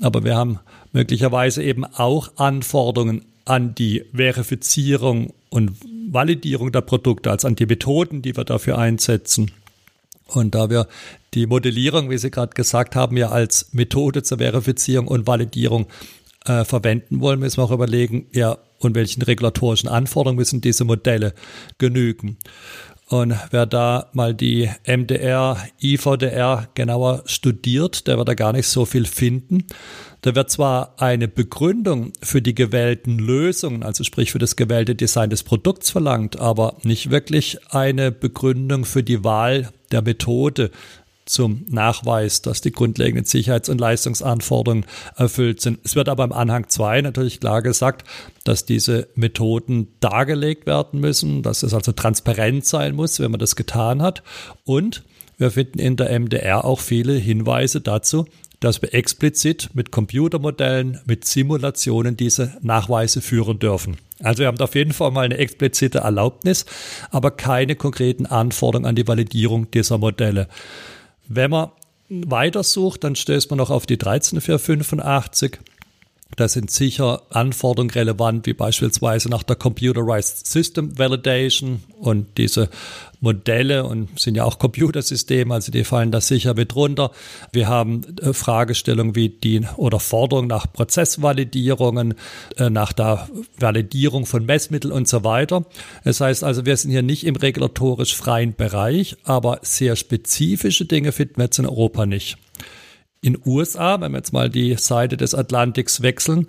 Aber 0.00 0.24
wir 0.24 0.36
haben 0.36 0.58
möglicherweise 0.92 1.62
eben 1.62 1.84
auch 1.84 2.32
Anforderungen 2.36 3.24
an 3.44 3.74
die 3.74 4.04
Verifizierung 4.12 5.32
und 5.48 5.76
Validierung 6.10 6.72
der 6.72 6.80
Produkte, 6.80 7.30
also 7.30 7.46
an 7.46 7.56
die 7.56 7.66
Methoden, 7.66 8.22
die 8.22 8.36
wir 8.36 8.44
dafür 8.44 8.78
einsetzen. 8.78 9.52
Und 10.26 10.54
da 10.54 10.70
wir 10.70 10.88
die 11.34 11.46
Modellierung, 11.46 12.10
wie 12.10 12.18
Sie 12.18 12.30
gerade 12.30 12.54
gesagt 12.54 12.96
haben, 12.96 13.16
ja 13.16 13.30
als 13.30 13.68
Methode 13.72 14.22
zur 14.22 14.38
Verifizierung 14.38 15.06
und 15.08 15.26
Validierung 15.26 15.86
äh, 16.46 16.64
verwenden 16.64 17.20
wollen, 17.20 17.40
müssen 17.40 17.58
wir 17.58 17.64
auch 17.64 17.70
überlegen, 17.70 18.26
ja, 18.32 18.58
und 18.78 18.94
welchen 18.94 19.22
regulatorischen 19.22 19.90
Anforderungen 19.90 20.38
müssen 20.38 20.60
diese 20.60 20.84
Modelle 20.84 21.34
genügen. 21.78 22.38
Und 23.10 23.34
wer 23.50 23.66
da 23.66 24.08
mal 24.12 24.34
die 24.34 24.70
MDR, 24.86 25.56
IVDR 25.82 26.68
genauer 26.74 27.24
studiert, 27.26 28.06
der 28.06 28.18
wird 28.18 28.28
da 28.28 28.34
gar 28.34 28.52
nicht 28.52 28.68
so 28.68 28.84
viel 28.84 29.04
finden. 29.04 29.64
Da 30.20 30.36
wird 30.36 30.48
zwar 30.48 30.94
eine 30.96 31.26
Begründung 31.26 32.12
für 32.22 32.40
die 32.40 32.54
gewählten 32.54 33.18
Lösungen, 33.18 33.82
also 33.82 34.04
sprich 34.04 34.30
für 34.30 34.38
das 34.38 34.54
gewählte 34.54 34.94
Design 34.94 35.28
des 35.28 35.42
Produkts 35.42 35.90
verlangt, 35.90 36.38
aber 36.38 36.76
nicht 36.84 37.10
wirklich 37.10 37.58
eine 37.72 38.12
Begründung 38.12 38.84
für 38.84 39.02
die 39.02 39.24
Wahl 39.24 39.72
der 39.90 40.02
Methode, 40.02 40.70
zum 41.30 41.64
Nachweis, 41.68 42.42
dass 42.42 42.60
die 42.60 42.72
grundlegenden 42.72 43.24
Sicherheits- 43.24 43.68
und 43.68 43.80
Leistungsanforderungen 43.80 44.84
erfüllt 45.16 45.60
sind. 45.60 45.78
Es 45.84 45.94
wird 45.94 46.08
aber 46.08 46.24
im 46.24 46.32
Anhang 46.32 46.68
2 46.68 47.02
natürlich 47.02 47.40
klar 47.40 47.62
gesagt, 47.62 48.06
dass 48.44 48.64
diese 48.64 49.08
Methoden 49.14 49.88
dargelegt 50.00 50.66
werden 50.66 51.00
müssen, 51.00 51.42
dass 51.42 51.62
es 51.62 51.72
also 51.72 51.92
transparent 51.92 52.66
sein 52.66 52.94
muss, 52.94 53.20
wenn 53.20 53.30
man 53.30 53.40
das 53.40 53.56
getan 53.56 54.02
hat. 54.02 54.22
Und 54.64 55.04
wir 55.38 55.50
finden 55.50 55.78
in 55.78 55.96
der 55.96 56.10
MDR 56.18 56.64
auch 56.64 56.80
viele 56.80 57.14
Hinweise 57.14 57.80
dazu, 57.80 58.26
dass 58.60 58.82
wir 58.82 58.92
explizit 58.92 59.70
mit 59.72 59.90
Computermodellen, 59.90 61.00
mit 61.06 61.24
Simulationen 61.24 62.16
diese 62.16 62.58
Nachweise 62.60 63.22
führen 63.22 63.58
dürfen. 63.58 63.96
Also 64.22 64.40
wir 64.40 64.48
haben 64.48 64.60
auf 64.60 64.74
jeden 64.74 64.92
Fall 64.92 65.10
mal 65.10 65.24
eine 65.24 65.38
explizite 65.38 66.00
Erlaubnis, 66.00 66.66
aber 67.10 67.30
keine 67.30 67.74
konkreten 67.74 68.26
Anforderungen 68.26 68.86
an 68.86 68.96
die 68.96 69.08
Validierung 69.08 69.70
dieser 69.70 69.96
Modelle. 69.96 70.48
Wenn 71.32 71.52
man 71.52 71.70
weitersucht, 72.08 73.04
dann 73.04 73.14
stößt 73.14 73.50
man 73.50 73.58
noch 73.58 73.70
auf 73.70 73.86
die 73.86 73.98
13485. 73.98 75.60
Da 76.36 76.48
sind 76.48 76.70
sicher 76.70 77.22
Anforderungen 77.30 77.90
relevant, 77.90 78.46
wie 78.46 78.52
beispielsweise 78.52 79.28
nach 79.28 79.42
der 79.42 79.56
Computerized 79.56 80.46
System 80.46 80.96
Validation 80.98 81.82
und 81.98 82.38
diese 82.38 82.70
Modelle 83.20 83.84
und 83.84 84.18
sind 84.18 84.36
ja 84.36 84.44
auch 84.44 84.58
Computersysteme, 84.58 85.52
also 85.52 85.70
die 85.70 85.84
fallen 85.84 86.10
da 86.10 86.20
sicher 86.20 86.54
mit 86.54 86.74
runter. 86.74 87.10
Wir 87.52 87.68
haben 87.68 88.16
äh, 88.22 88.32
Fragestellungen 88.32 89.14
wie 89.14 89.28
die 89.28 89.66
oder 89.76 90.00
Forderungen 90.00 90.48
nach 90.48 90.72
Prozessvalidierungen, 90.72 92.14
äh, 92.56 92.70
nach 92.70 92.92
der 92.92 93.28
Validierung 93.58 94.24
von 94.24 94.46
Messmitteln 94.46 94.92
und 94.92 95.08
so 95.08 95.24
weiter. 95.24 95.64
Das 96.04 96.20
heißt 96.20 96.44
also, 96.44 96.64
wir 96.64 96.76
sind 96.76 96.90
hier 96.90 97.02
nicht 97.02 97.26
im 97.26 97.36
regulatorisch 97.36 98.16
freien 98.16 98.54
Bereich, 98.54 99.16
aber 99.24 99.58
sehr 99.62 99.96
spezifische 99.96 100.86
Dinge 100.86 101.12
finden 101.12 101.36
wir 101.36 101.44
jetzt 101.44 101.58
in 101.58 101.66
Europa 101.66 102.06
nicht. 102.06 102.38
In 103.22 103.38
USA, 103.44 104.00
wenn 104.00 104.12
wir 104.12 104.18
jetzt 104.18 104.32
mal 104.32 104.48
die 104.48 104.74
Seite 104.76 105.16
des 105.16 105.34
Atlantiks 105.34 106.00
wechseln, 106.00 106.46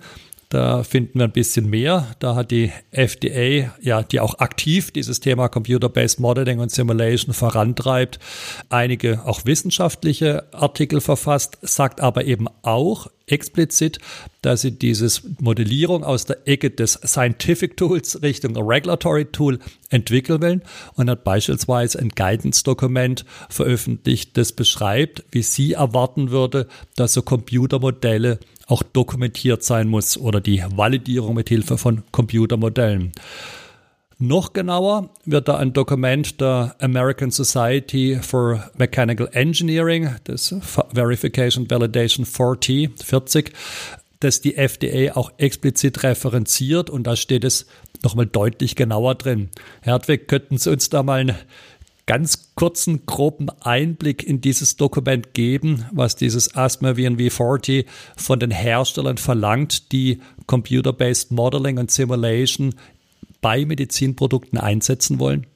da 0.52 0.82
finden 0.82 1.18
wir 1.18 1.24
ein 1.24 1.32
bisschen 1.32 1.70
mehr. 1.70 2.08
Da 2.18 2.34
hat 2.34 2.50
die 2.50 2.72
FDA, 2.90 3.72
ja, 3.80 4.02
die 4.02 4.20
auch 4.20 4.38
aktiv 4.38 4.90
dieses 4.90 5.18
Thema 5.20 5.48
Computer-Based 5.48 6.20
Modeling 6.20 6.58
und 6.58 6.70
Simulation 6.70 7.32
vorantreibt, 7.32 8.18
einige 8.68 9.24
auch 9.24 9.46
wissenschaftliche 9.46 10.52
Artikel 10.52 11.00
verfasst, 11.00 11.56
sagt 11.62 12.02
aber 12.02 12.26
eben 12.26 12.48
auch 12.60 13.08
explizit, 13.26 13.98
dass 14.42 14.60
sie 14.60 14.72
dieses 14.72 15.22
Modellierung 15.40 16.04
aus 16.04 16.26
der 16.26 16.46
Ecke 16.46 16.70
des 16.70 17.00
Scientific 17.02 17.76
Tools 17.78 18.20
Richtung 18.20 18.54
Regulatory 18.56 19.26
Tool 19.26 19.58
entwickeln 19.88 20.42
will 20.42 20.60
und 20.96 21.08
hat 21.08 21.24
beispielsweise 21.24 21.98
ein 21.98 22.10
Guidance-Dokument 22.10 23.24
veröffentlicht, 23.48 24.36
das 24.36 24.52
beschreibt, 24.52 25.24
wie 25.30 25.42
sie 25.42 25.72
erwarten 25.72 26.30
würde, 26.30 26.66
dass 26.96 27.14
so 27.14 27.22
Computermodelle 27.22 28.38
auch 28.66 28.82
dokumentiert 28.82 29.62
sein 29.62 29.88
muss 29.88 30.16
oder 30.16 30.40
die 30.40 30.62
Validierung 30.74 31.34
mit 31.34 31.48
Hilfe 31.48 31.78
von 31.78 32.02
Computermodellen. 32.12 33.12
Noch 34.18 34.52
genauer 34.52 35.10
wird 35.24 35.48
da 35.48 35.56
ein 35.56 35.72
Dokument 35.72 36.40
der 36.40 36.76
American 36.78 37.32
Society 37.32 38.20
for 38.22 38.70
Mechanical 38.76 39.28
Engineering, 39.32 40.14
das 40.24 40.54
Verification 40.94 41.68
Validation 41.68 42.24
40, 42.24 43.02
40 43.02 43.52
das 44.22 44.40
die 44.40 44.56
FDA 44.56 45.16
auch 45.16 45.32
explizit 45.38 46.02
referenziert 46.02 46.90
und 46.90 47.06
da 47.06 47.16
steht 47.16 47.44
es 47.44 47.66
nochmal 48.02 48.26
deutlich 48.26 48.76
genauer 48.76 49.14
drin. 49.14 49.50
Hertwig, 49.80 50.28
könnten 50.28 50.58
Sie 50.58 50.70
uns 50.70 50.88
da 50.90 51.02
mal 51.02 51.20
einen 51.20 51.36
ganz 52.06 52.54
kurzen, 52.54 53.06
groben 53.06 53.48
Einblick 53.60 54.24
in 54.24 54.40
dieses 54.40 54.76
Dokument 54.76 55.34
geben, 55.34 55.84
was 55.92 56.16
dieses 56.16 56.54
Asthma 56.54 56.90
VNV40 56.90 57.86
von 58.16 58.40
den 58.40 58.50
Herstellern 58.50 59.18
verlangt, 59.18 59.92
die 59.92 60.20
Computer-Based 60.46 61.30
Modeling 61.30 61.78
und 61.78 61.90
Simulation 61.90 62.74
bei 63.40 63.64
Medizinprodukten 63.64 64.58
einsetzen 64.58 65.18
wollen? 65.18 65.46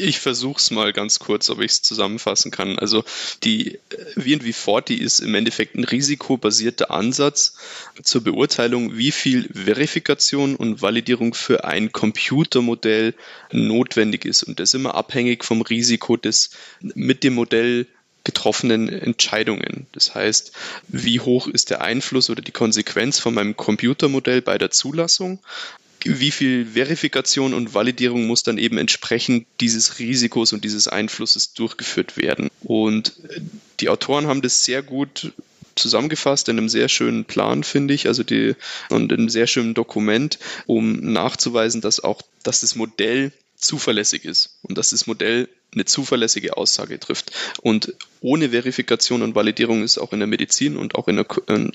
Ich 0.00 0.18
versuche 0.18 0.58
es 0.58 0.70
mal 0.70 0.94
ganz 0.94 1.18
kurz, 1.18 1.50
ob 1.50 1.60
ich 1.60 1.72
es 1.72 1.82
zusammenfassen 1.82 2.50
kann. 2.50 2.78
Also 2.78 3.04
die 3.44 3.78
VNV40 4.16 4.96
ist 4.96 5.20
im 5.20 5.34
Endeffekt 5.34 5.76
ein 5.76 5.84
risikobasierter 5.84 6.90
Ansatz 6.90 7.56
zur 8.02 8.24
Beurteilung, 8.24 8.96
wie 8.96 9.12
viel 9.12 9.50
Verifikation 9.52 10.56
und 10.56 10.80
Validierung 10.80 11.34
für 11.34 11.64
ein 11.64 11.92
Computermodell 11.92 13.14
notwendig 13.52 14.24
ist. 14.24 14.42
Und 14.42 14.58
das 14.58 14.72
immer 14.72 14.94
abhängig 14.94 15.44
vom 15.44 15.60
Risiko 15.60 16.16
des 16.16 16.50
mit 16.80 17.22
dem 17.22 17.34
Modell 17.34 17.86
getroffenen 18.24 18.88
Entscheidungen. 18.88 19.86
Das 19.92 20.14
heißt, 20.14 20.52
wie 20.88 21.20
hoch 21.20 21.46
ist 21.46 21.70
der 21.70 21.82
Einfluss 21.82 22.30
oder 22.30 22.42
die 22.42 22.52
Konsequenz 22.52 23.18
von 23.18 23.34
meinem 23.34 23.56
Computermodell 23.56 24.42
bei 24.42 24.56
der 24.56 24.70
Zulassung? 24.70 25.40
Wie 26.04 26.30
viel 26.30 26.66
Verifikation 26.66 27.54
und 27.54 27.74
Validierung 27.74 28.26
muss 28.26 28.42
dann 28.42 28.58
eben 28.58 28.78
entsprechend 28.78 29.46
dieses 29.60 29.98
Risikos 29.98 30.52
und 30.52 30.64
dieses 30.64 30.88
Einflusses 30.88 31.52
durchgeführt 31.52 32.16
werden. 32.16 32.50
Und 32.62 33.14
die 33.80 33.88
Autoren 33.88 34.26
haben 34.26 34.42
das 34.42 34.64
sehr 34.64 34.82
gut 34.82 35.32
zusammengefasst 35.76 36.48
in 36.48 36.58
einem 36.58 36.68
sehr 36.68 36.88
schönen 36.88 37.24
Plan, 37.24 37.64
finde 37.64 37.94
ich, 37.94 38.06
also 38.06 38.22
die 38.22 38.54
und 38.88 39.12
in 39.12 39.18
einem 39.18 39.28
sehr 39.28 39.46
schönen 39.46 39.74
Dokument, 39.74 40.38
um 40.66 41.12
nachzuweisen, 41.12 41.80
dass 41.80 42.00
auch, 42.00 42.22
dass 42.42 42.60
das 42.60 42.74
Modell 42.74 43.32
zuverlässig 43.56 44.24
ist 44.24 44.58
und 44.62 44.78
dass 44.78 44.90
das 44.90 45.06
Modell 45.06 45.48
eine 45.72 45.84
zuverlässige 45.84 46.56
Aussage 46.56 46.98
trifft. 46.98 47.32
Und 47.60 47.94
ohne 48.20 48.50
Verifikation 48.50 49.22
und 49.22 49.34
Validierung 49.34 49.82
ist 49.82 49.98
auch 49.98 50.12
in 50.12 50.18
der 50.18 50.26
Medizin 50.26 50.76
und 50.76 50.94
auch, 50.94 51.08
in 51.08 51.16
der, 51.16 51.26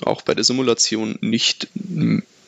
auch 0.02 0.22
bei 0.22 0.34
der 0.34 0.44
Simulation 0.44 1.18
nicht 1.20 1.68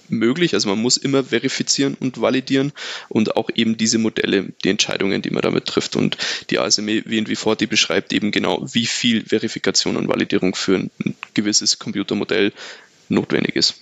möglich. 0.09 0.55
Also 0.55 0.69
man 0.69 0.81
muss 0.81 0.97
immer 0.97 1.25
verifizieren 1.25 1.97
und 1.99 2.21
validieren 2.21 2.73
und 3.09 3.37
auch 3.37 3.51
eben 3.55 3.77
diese 3.77 3.99
Modelle, 3.99 4.53
die 4.65 4.71
Entscheidungen, 4.71 5.23
die 5.23 5.31
man 5.31 5.43
damit 5.43 5.67
trifft. 5.67 5.97
Und 5.97 6.17
die 6.51 6.59
ASME 6.59 7.01
WNV4, 7.01 7.57
die 7.57 7.67
beschreibt 7.67 8.13
eben 8.13 8.31
genau, 8.31 8.67
wie 8.73 8.87
viel 8.87 9.25
Verifikation 9.25 9.97
und 9.97 10.09
Validierung 10.09 10.55
für 10.55 10.77
ein 10.77 10.91
gewisses 11.35 11.79
Computermodell 11.79 12.53
notwendig 13.09 13.57
ist. 13.57 13.81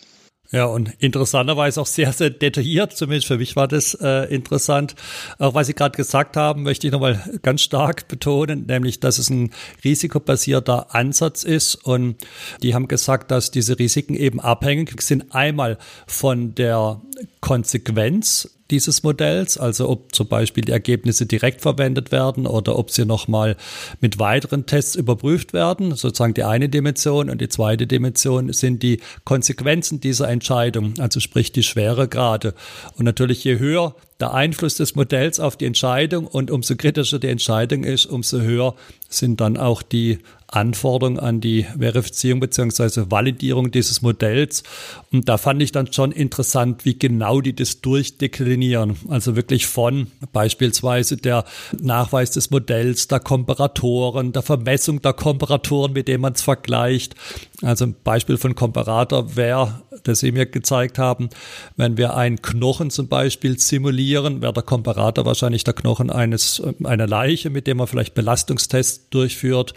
Ja, 0.52 0.66
und 0.66 0.92
interessanterweise 1.00 1.80
auch 1.80 1.86
sehr, 1.86 2.12
sehr 2.12 2.30
detailliert, 2.30 2.96
zumindest 2.96 3.26
für 3.26 3.38
mich 3.38 3.56
war 3.56 3.66
das 3.66 3.94
äh, 3.94 4.32
interessant. 4.32 4.94
Auch 5.38 5.54
was 5.54 5.66
Sie 5.66 5.74
gerade 5.74 5.96
gesagt 5.96 6.36
haben, 6.36 6.62
möchte 6.62 6.86
ich 6.86 6.92
nochmal 6.92 7.20
ganz 7.42 7.62
stark 7.62 8.06
betonen, 8.06 8.66
nämlich, 8.66 9.00
dass 9.00 9.18
es 9.18 9.28
ein 9.28 9.50
risikobasierter 9.84 10.94
Ansatz 10.94 11.42
ist. 11.42 11.74
Und 11.74 12.16
die 12.62 12.74
haben 12.74 12.86
gesagt, 12.86 13.30
dass 13.30 13.50
diese 13.50 13.78
Risiken 13.78 14.14
eben 14.14 14.40
abhängig 14.40 15.02
sind 15.02 15.34
einmal 15.34 15.78
von 16.06 16.54
der 16.54 17.00
Konsequenz 17.46 18.50
dieses 18.72 19.04
Modells, 19.04 19.56
also 19.56 19.88
ob 19.88 20.12
zum 20.12 20.26
Beispiel 20.26 20.64
die 20.64 20.72
Ergebnisse 20.72 21.26
direkt 21.26 21.60
verwendet 21.60 22.10
werden 22.10 22.44
oder 22.44 22.76
ob 22.76 22.90
sie 22.90 23.04
nochmal 23.04 23.56
mit 24.00 24.18
weiteren 24.18 24.66
Tests 24.66 24.96
überprüft 24.96 25.52
werden, 25.52 25.94
sozusagen 25.94 26.34
die 26.34 26.42
eine 26.42 26.68
Dimension 26.68 27.30
und 27.30 27.40
die 27.40 27.48
zweite 27.48 27.86
Dimension 27.86 28.52
sind 28.52 28.82
die 28.82 28.98
Konsequenzen 29.22 30.00
dieser 30.00 30.28
Entscheidung, 30.28 30.94
also 30.98 31.20
sprich 31.20 31.52
die 31.52 31.62
Schweregrade. 31.62 32.52
Und 32.96 33.04
natürlich 33.04 33.44
je 33.44 33.60
höher 33.60 33.94
der 34.18 34.34
Einfluss 34.34 34.74
des 34.74 34.96
Modells 34.96 35.38
auf 35.38 35.56
die 35.56 35.66
Entscheidung 35.66 36.26
und 36.26 36.50
umso 36.50 36.74
kritischer 36.74 37.20
die 37.20 37.28
Entscheidung 37.28 37.84
ist, 37.84 38.06
umso 38.06 38.40
höher 38.40 38.74
sind 39.08 39.40
dann 39.40 39.56
auch 39.56 39.82
die 39.82 40.18
Anforderungen 40.48 41.18
an 41.18 41.40
die 41.40 41.64
Verifizierung 41.78 42.40
bzw. 42.40 43.06
Validierung 43.10 43.70
dieses 43.70 44.02
Modells. 44.02 44.62
Und 45.12 45.28
da 45.28 45.38
fand 45.38 45.60
ich 45.62 45.72
dann 45.72 45.92
schon 45.92 46.12
interessant, 46.12 46.84
wie 46.84 46.98
genau 46.98 47.40
die 47.40 47.54
das 47.54 47.80
durchdeklinieren. 47.80 48.96
Also 49.08 49.36
wirklich 49.36 49.66
von 49.66 50.08
beispielsweise 50.32 51.16
der 51.16 51.44
Nachweis 51.80 52.30
des 52.30 52.50
Modells, 52.50 53.08
der 53.08 53.20
Komparatoren, 53.20 54.32
der 54.32 54.42
Vermessung 54.42 55.02
der 55.02 55.14
Komparatoren, 55.14 55.92
mit 55.92 56.08
denen 56.08 56.22
man 56.22 56.34
es 56.34 56.42
vergleicht. 56.42 57.14
Also 57.62 57.86
ein 57.86 57.96
Beispiel 58.04 58.36
von 58.36 58.54
Komparator 58.54 59.36
wäre 59.36 59.82
das 60.04 60.20
Sie 60.20 60.32
mir 60.32 60.46
gezeigt 60.46 60.98
haben. 60.98 61.28
Wenn 61.76 61.96
wir 61.96 62.16
einen 62.16 62.42
Knochen 62.42 62.90
zum 62.90 63.08
Beispiel 63.08 63.58
simulieren, 63.58 64.42
wäre 64.42 64.52
der 64.52 64.62
Komparator 64.62 65.24
wahrscheinlich 65.24 65.64
der 65.64 65.74
Knochen 65.74 66.10
eines, 66.10 66.62
einer 66.84 67.06
Leiche, 67.06 67.50
mit 67.50 67.66
dem 67.66 67.78
man 67.78 67.86
vielleicht 67.86 68.14
Belastungstests 68.14 69.08
durchführt. 69.10 69.74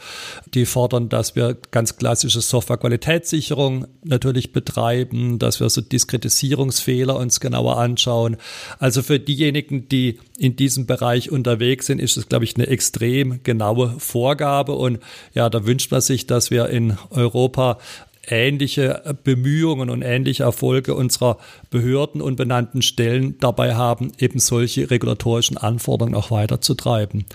Die 0.53 0.58
fordern, 0.65 1.09
dass 1.09 1.35
wir 1.35 1.57
ganz 1.71 1.97
klassische 1.97 2.41
Softwarequalitätssicherung 2.41 3.87
natürlich 4.03 4.53
betreiben, 4.53 5.39
dass 5.39 5.59
wir 5.59 5.69
so 5.69 5.81
Diskretisierungsfehler 5.81 7.15
uns 7.15 7.39
genauer 7.39 7.77
anschauen. 7.77 8.37
Also 8.79 9.01
für 9.01 9.19
diejenigen, 9.19 9.89
die 9.89 10.19
in 10.37 10.55
diesem 10.55 10.85
Bereich 10.85 11.31
unterwegs 11.31 11.87
sind, 11.87 11.99
ist 11.99 12.17
es, 12.17 12.29
glaube 12.29 12.45
ich, 12.45 12.55
eine 12.55 12.67
extrem 12.67 13.43
genaue 13.43 13.95
Vorgabe. 13.99 14.73
Und 14.73 14.99
ja, 15.33 15.49
da 15.49 15.65
wünscht 15.65 15.91
man 15.91 16.01
sich, 16.01 16.27
dass 16.27 16.51
wir 16.51 16.69
in 16.69 16.97
Europa 17.09 17.77
ähnliche 18.27 19.17
Bemühungen 19.23 19.89
und 19.89 20.01
ähnliche 20.01 20.43
Erfolge 20.43 20.95
unserer 20.95 21.37
Behörden 21.69 22.21
und 22.21 22.35
benannten 22.35 22.81
Stellen 22.81 23.37
dabei 23.39 23.75
haben, 23.75 24.11
eben 24.19 24.39
solche 24.39 24.89
regulatorischen 24.89 25.57
Anforderungen 25.57 26.15
auch 26.15 26.31
weiterzutreiben. 26.31 27.25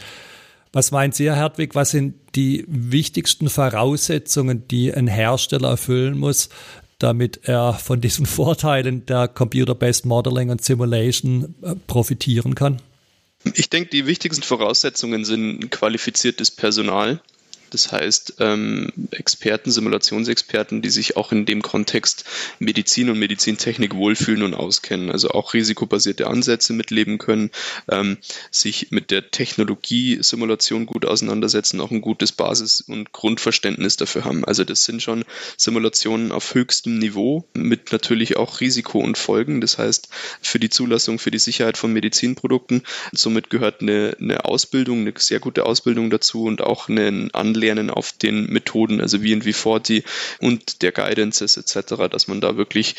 Was 0.75 0.91
meint 0.91 1.15
Sie, 1.15 1.27
Herr 1.27 1.37
Hertwig, 1.37 1.77
was 1.77 1.93
sind 1.93 2.17
die 2.35 2.65
wichtigsten 2.67 3.49
Voraussetzungen, 3.49 4.67
die 4.67 4.93
ein 4.93 5.07
Hersteller 5.07 5.69
erfüllen 5.69 6.19
muss, 6.19 6.49
damit 6.99 7.43
er 7.45 7.75
von 7.75 8.01
diesen 8.01 8.27
Vorteilen 8.27 9.07
der 9.07 9.29
Computer-Based 9.29 10.05
Modeling 10.05 10.51
und 10.51 10.65
Simulation 10.65 11.55
äh, 11.63 11.77
profitieren 11.87 12.57
kann? 12.57 12.83
Ich 13.55 13.71
denke, 13.71 13.91
die 13.91 14.07
wichtigsten 14.07 14.43
Voraussetzungen 14.43 15.25
sind 15.25 15.71
qualifiziertes 15.71 16.51
Personal. 16.51 17.21
Das 17.75 17.91
heißt, 17.91 18.35
ähm, 18.39 18.93
Experten, 19.11 19.73
Simulationsexperten, 19.73 20.81
die 20.81 20.91
sich 20.91 21.17
auch 21.17 21.33
in 21.33 21.45
dem 21.45 21.61
Kontext 21.61 22.25
Medizin 22.61 23.11
und 23.11 23.19
Medizintechnik 23.19 23.97
wohlfühlen 23.97 24.45
und 24.45 24.55
auskennen, 24.55 25.11
also 25.11 25.31
auch 25.31 25.55
risikobasierte 25.55 26.29
Ansätze 26.29 26.73
mitleben 26.73 27.19
können, 27.19 27.51
ähm, 27.91 28.19
sich 28.53 28.93
mit 28.93 29.11
der 29.11 29.33
Technologie 29.33 30.19
Simulation 30.21 30.87
gut 30.87 31.05
auseinandersetzen, 31.05 31.81
auch 31.81 31.91
ein 31.91 32.01
gutes 32.01 32.31
Basis- 32.31 32.81
und 32.81 33.11
Grundverständnis 33.11 33.97
dafür 33.97 34.25
haben. 34.25 34.45
Also 34.45 34.63
das 34.63 34.85
sind 34.85 35.03
schon 35.03 35.25
Simulationen 35.57 36.31
auf 36.31 36.55
höchstem 36.55 37.01
Niveau 37.01 37.45
mit 37.55 37.91
natürlich 37.91 38.37
auch 38.37 38.61
Risiko 38.61 39.01
und 39.01 39.19
Folgen. 39.19 39.61
Das 39.61 39.79
heißt, 39.79 40.11
für 40.41 40.61
die 40.61 40.71
Zulassung, 40.71 41.19
für 41.19 41.33
die 41.33 41.41
Sicherheit 41.41 41.77
von 41.77 41.93
Medizinprodukten, 41.93 42.83
somit 43.11 43.51
gehört 43.51 43.81
eine, 43.81 44.17
eine 44.21 44.45
Ausbildung, 44.45 45.01
eine 45.01 45.15
sehr 45.17 45.41
gute 45.41 45.67
Ausbildung 45.67 46.11
dazu 46.11 46.45
und 46.45 46.63
auch 46.63 46.89
ein 46.89 47.35
Anlegen 47.35 47.64
Lernen 47.65 47.91
auf 47.91 48.13
den 48.13 48.47
Methoden, 48.51 49.01
also 49.01 49.23
wie 49.23 49.33
in 49.33 49.43
V40 49.43 50.05
und 50.41 50.83
der 50.83 50.93
Guidances 50.93 51.57
etc., 51.57 52.09
dass 52.11 52.29
man 52.29 52.41
da 52.41 52.57
wirklich 52.57 52.97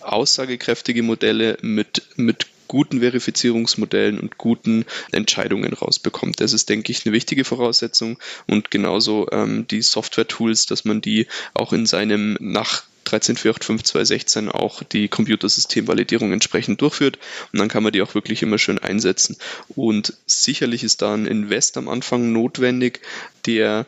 aussagekräftige 0.00 1.02
Modelle 1.02 1.58
mit, 1.62 2.02
mit 2.16 2.46
guten 2.68 3.00
Verifizierungsmodellen 3.00 4.20
und 4.20 4.38
guten 4.38 4.84
Entscheidungen 5.10 5.72
rausbekommt. 5.72 6.40
Das 6.40 6.52
ist, 6.52 6.68
denke 6.68 6.92
ich, 6.92 7.04
eine 7.04 7.14
wichtige 7.14 7.44
Voraussetzung 7.44 8.18
und 8.46 8.70
genauso 8.70 9.26
ähm, 9.32 9.66
die 9.66 9.82
Software-Tools, 9.82 10.66
dass 10.66 10.84
man 10.84 11.00
die 11.00 11.26
auch 11.54 11.72
in 11.72 11.86
seinem 11.86 12.36
nach 12.40 12.84
13.485.216 13.08 14.48
auch 14.48 14.82
die 14.82 15.08
Computersystemvalidierung 15.08 16.32
entsprechend 16.32 16.80
durchführt 16.80 17.18
und 17.52 17.58
dann 17.58 17.68
kann 17.68 17.82
man 17.82 17.92
die 17.92 18.02
auch 18.02 18.14
wirklich 18.14 18.42
immer 18.42 18.58
schön 18.58 18.78
einsetzen. 18.78 19.36
Und 19.74 20.14
sicherlich 20.26 20.84
ist 20.84 21.02
da 21.02 21.14
ein 21.14 21.26
Invest 21.26 21.76
am 21.76 21.88
Anfang 21.88 22.32
notwendig, 22.32 23.00
der 23.46 23.86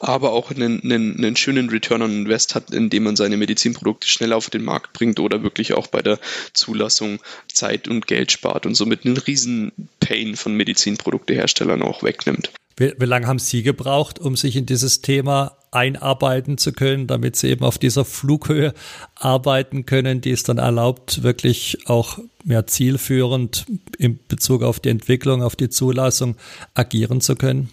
aber 0.00 0.32
auch 0.32 0.50
einen, 0.50 0.82
einen, 0.82 1.16
einen 1.16 1.36
schönen 1.36 1.70
Return 1.70 2.02
on 2.02 2.12
Invest 2.12 2.54
hat, 2.54 2.72
indem 2.72 3.04
man 3.04 3.16
seine 3.16 3.36
Medizinprodukte 3.36 4.06
schnell 4.06 4.32
auf 4.32 4.50
den 4.50 4.64
Markt 4.64 4.92
bringt 4.92 5.18
oder 5.20 5.42
wirklich 5.42 5.72
auch 5.72 5.86
bei 5.86 6.02
der 6.02 6.18
Zulassung 6.52 7.20
Zeit 7.52 7.88
und 7.88 8.06
Geld 8.06 8.32
spart 8.32 8.66
und 8.66 8.74
somit 8.74 9.04
einen 9.04 9.16
riesen 9.16 9.72
Pain 10.00 10.36
von 10.36 10.54
Medizinprodukteherstellern 10.54 11.82
auch 11.82 12.02
wegnimmt. 12.02 12.50
Wie, 12.76 12.92
wie 12.98 13.06
lange 13.06 13.26
haben 13.26 13.38
Sie 13.38 13.62
gebraucht, 13.62 14.18
um 14.18 14.36
sich 14.36 14.56
in 14.56 14.66
dieses 14.66 15.00
Thema 15.00 15.57
einarbeiten 15.70 16.58
zu 16.58 16.72
können, 16.72 17.06
damit 17.06 17.36
Sie 17.36 17.48
eben 17.48 17.64
auf 17.64 17.78
dieser 17.78 18.04
Flughöhe 18.04 18.74
arbeiten 19.14 19.86
können, 19.86 20.20
die 20.20 20.30
es 20.30 20.42
dann 20.42 20.58
erlaubt, 20.58 21.22
wirklich 21.22 21.78
auch 21.86 22.18
mehr 22.44 22.66
zielführend 22.66 23.66
in 23.98 24.18
Bezug 24.28 24.62
auf 24.62 24.80
die 24.80 24.88
Entwicklung, 24.88 25.42
auf 25.42 25.56
die 25.56 25.68
Zulassung 25.68 26.36
agieren 26.74 27.20
zu 27.20 27.36
können? 27.36 27.70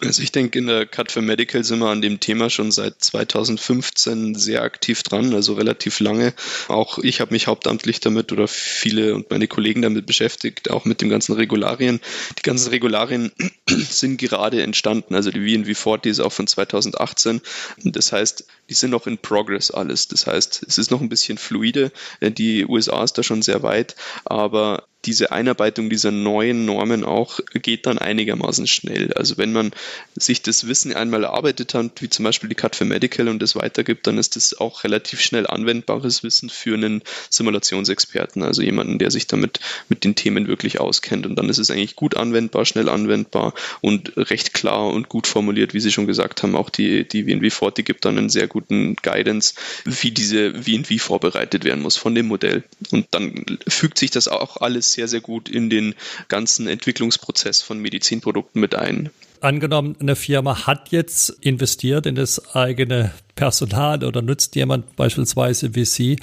Also 0.00 0.22
ich 0.22 0.32
denke, 0.32 0.58
in 0.58 0.66
der 0.66 0.86
Cut 0.86 1.12
for 1.12 1.22
Medical 1.22 1.62
sind 1.62 1.78
wir 1.78 1.88
an 1.88 2.02
dem 2.02 2.18
Thema 2.18 2.50
schon 2.50 2.72
seit 2.72 3.02
2015 3.02 4.34
sehr 4.34 4.62
aktiv 4.62 5.02
dran, 5.02 5.32
also 5.34 5.54
relativ 5.54 6.00
lange. 6.00 6.34
Auch 6.68 6.98
ich 6.98 7.20
habe 7.20 7.32
mich 7.32 7.46
hauptamtlich 7.46 8.00
damit 8.00 8.32
oder 8.32 8.48
viele 8.48 9.14
und 9.14 9.30
meine 9.30 9.46
Kollegen 9.46 9.82
damit 9.82 10.06
beschäftigt, 10.06 10.70
auch 10.70 10.84
mit 10.84 11.00
den 11.00 11.08
ganzen 11.08 11.34
Regularien. 11.34 12.00
Die 12.38 12.42
ganzen 12.42 12.70
Regularien 12.70 13.32
sind 13.68 14.18
gerade 14.18 14.62
entstanden, 14.62 15.14
also 15.14 15.30
die 15.30 15.40
VNV40 15.40 16.06
ist 16.08 16.20
auch 16.20 16.32
von 16.32 16.48
2018. 16.48 17.40
Das 17.84 18.12
heißt, 18.12 18.46
die 18.68 18.74
sind 18.74 18.90
noch 18.90 19.06
in 19.06 19.18
Progress 19.18 19.70
alles. 19.70 20.08
Das 20.08 20.26
heißt, 20.26 20.64
es 20.66 20.76
ist 20.76 20.90
noch 20.90 21.00
ein 21.00 21.08
bisschen 21.08 21.38
fluide. 21.38 21.92
Die 22.20 22.66
USA 22.66 23.04
ist 23.04 23.16
da 23.16 23.22
schon 23.22 23.42
sehr 23.42 23.62
weit, 23.62 23.94
aber 24.24 24.84
diese 25.04 25.32
Einarbeitung 25.32 25.90
dieser 25.90 26.10
neuen 26.10 26.64
Normen 26.64 27.04
auch 27.04 27.40
geht 27.52 27.86
dann 27.86 27.98
einigermaßen 27.98 28.66
schnell. 28.66 29.12
Also 29.14 29.36
wenn 29.36 29.52
man 29.52 29.72
sich 30.14 30.42
das 30.42 30.66
Wissen 30.66 30.94
einmal 30.94 31.24
erarbeitet 31.24 31.74
hat, 31.74 32.00
wie 32.00 32.08
zum 32.08 32.24
Beispiel 32.24 32.48
die 32.48 32.54
Cut 32.54 32.76
for 32.76 32.86
Medical 32.86 33.28
und 33.28 33.40
das 33.40 33.56
weitergibt, 33.56 34.06
dann 34.06 34.18
ist 34.18 34.36
das 34.36 34.58
auch 34.58 34.84
relativ 34.84 35.20
schnell 35.20 35.46
anwendbares 35.46 36.22
Wissen 36.22 36.48
für 36.48 36.74
einen 36.74 37.02
Simulationsexperten, 37.30 38.42
also 38.42 38.62
jemanden, 38.62 38.98
der 38.98 39.10
sich 39.10 39.26
damit 39.26 39.60
mit 39.88 40.04
den 40.04 40.14
Themen 40.14 40.46
wirklich 40.46 40.80
auskennt. 40.80 41.26
Und 41.26 41.36
dann 41.36 41.48
ist 41.48 41.58
es 41.58 41.70
eigentlich 41.70 41.96
gut 41.96 42.16
anwendbar, 42.16 42.64
schnell 42.64 42.88
anwendbar 42.88 43.54
und 43.80 44.16
recht 44.16 44.54
klar 44.54 44.88
und 44.88 45.08
gut 45.08 45.26
formuliert, 45.26 45.74
wie 45.74 45.80
Sie 45.80 45.92
schon 45.92 46.06
gesagt 46.06 46.42
haben. 46.42 46.56
Auch 46.56 46.70
die, 46.70 47.06
die 47.06 47.24
WNW40 47.26 47.82
gibt 47.82 48.04
dann 48.04 48.18
einen 48.18 48.30
sehr 48.30 48.46
guten 48.46 48.96
Guidance, 48.96 49.54
wie 49.84 50.10
diese 50.10 50.66
WNW 50.66 50.98
vorbereitet 50.98 51.64
werden 51.64 51.82
muss 51.82 51.96
von 51.96 52.14
dem 52.14 52.26
Modell. 52.26 52.64
Und 52.90 53.08
dann 53.10 53.44
fügt 53.68 53.98
sich 53.98 54.10
das 54.10 54.28
auch 54.28 54.58
alles 54.58 54.93
sehr, 54.94 55.08
sehr 55.08 55.20
gut 55.20 55.48
in 55.48 55.70
den 55.70 55.94
ganzen 56.28 56.66
Entwicklungsprozess 56.66 57.62
von 57.62 57.78
Medizinprodukten 57.78 58.60
mit 58.60 58.74
ein. 58.74 59.10
Angenommen, 59.40 59.94
eine 60.00 60.16
Firma 60.16 60.66
hat 60.66 60.90
jetzt 60.90 61.28
investiert 61.40 62.06
in 62.06 62.14
das 62.14 62.54
eigene 62.54 63.12
Personal 63.34 64.02
oder 64.02 64.22
nutzt 64.22 64.56
jemand 64.56 64.96
beispielsweise 64.96 65.74
wie 65.74 65.84
Sie. 65.84 66.18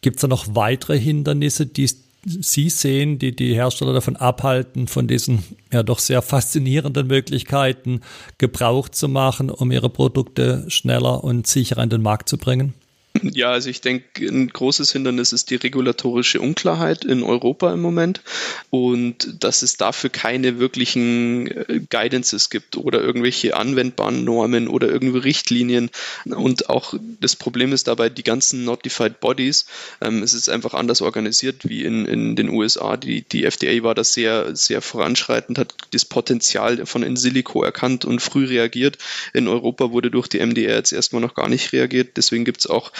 Gibt 0.00 0.16
es 0.16 0.22
da 0.22 0.26
noch 0.26 0.56
weitere 0.56 0.98
Hindernisse, 0.98 1.66
die 1.66 1.88
Sie 2.26 2.70
sehen, 2.70 3.18
die 3.18 3.36
die 3.36 3.54
Hersteller 3.54 3.92
davon 3.92 4.16
abhalten, 4.16 4.88
von 4.88 5.06
diesen 5.06 5.44
ja 5.72 5.82
doch 5.82 5.98
sehr 5.98 6.22
faszinierenden 6.22 7.06
Möglichkeiten 7.06 8.00
Gebrauch 8.38 8.88
zu 8.88 9.08
machen, 9.08 9.50
um 9.50 9.70
ihre 9.70 9.90
Produkte 9.90 10.64
schneller 10.68 11.22
und 11.22 11.46
sicherer 11.46 11.82
in 11.82 11.90
den 11.90 12.02
Markt 12.02 12.28
zu 12.28 12.38
bringen? 12.38 12.74
Ja, 13.34 13.50
also 13.50 13.70
ich 13.70 13.80
denke, 13.80 14.26
ein 14.26 14.48
großes 14.48 14.92
Hindernis 14.92 15.32
ist 15.32 15.50
die 15.50 15.56
regulatorische 15.56 16.40
Unklarheit 16.40 17.04
in 17.04 17.22
Europa 17.22 17.72
im 17.72 17.80
Moment 17.80 18.20
und 18.70 19.42
dass 19.42 19.62
es 19.62 19.76
dafür 19.76 20.10
keine 20.10 20.58
wirklichen 20.58 21.48
äh, 21.48 21.80
Guidances 21.90 22.50
gibt 22.50 22.76
oder 22.76 23.00
irgendwelche 23.00 23.56
anwendbaren 23.56 24.24
Normen 24.24 24.68
oder 24.68 24.88
irgendwie 24.88 25.18
Richtlinien. 25.18 25.90
Und 26.26 26.68
auch 26.70 26.94
das 27.20 27.36
Problem 27.36 27.72
ist 27.72 27.88
dabei, 27.88 28.08
die 28.08 28.22
ganzen 28.22 28.64
Notified 28.64 29.20
Bodies, 29.20 29.66
ähm, 30.00 30.22
es 30.22 30.32
ist 30.32 30.48
einfach 30.48 30.74
anders 30.74 31.02
organisiert 31.02 31.68
wie 31.68 31.84
in, 31.84 32.06
in 32.06 32.36
den 32.36 32.48
USA. 32.48 32.96
Die, 32.96 33.22
die 33.22 33.44
FDA 33.44 33.82
war 33.82 33.94
da 33.94 34.04
sehr, 34.04 34.54
sehr 34.56 34.80
voranschreitend, 34.82 35.58
hat 35.58 35.74
das 35.92 36.04
Potenzial 36.04 36.84
von 36.86 37.02
In 37.02 37.16
Silico 37.16 37.62
erkannt 37.62 38.04
und 38.04 38.20
früh 38.20 38.44
reagiert. 38.46 38.98
In 39.32 39.48
Europa 39.48 39.92
wurde 39.92 40.10
durch 40.10 40.28
die 40.28 40.44
MDR 40.44 40.76
jetzt 40.76 40.92
erstmal 40.92 41.22
noch 41.22 41.34
gar 41.34 41.48
nicht 41.48 41.72
reagiert. 41.72 42.16
Deswegen 42.16 42.44
gibt 42.44 42.60
es 42.60 42.66
auch 42.66 42.92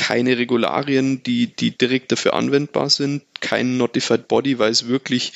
keine 0.00 0.38
Regularien, 0.38 1.22
die, 1.22 1.48
die 1.48 1.76
direkt 1.76 2.10
dafür 2.10 2.32
anwendbar 2.32 2.88
sind 2.88 3.22
kein 3.40 3.78
Notified 3.78 4.28
Body 4.28 4.58
weiß 4.58 4.86
wirklich 4.86 5.32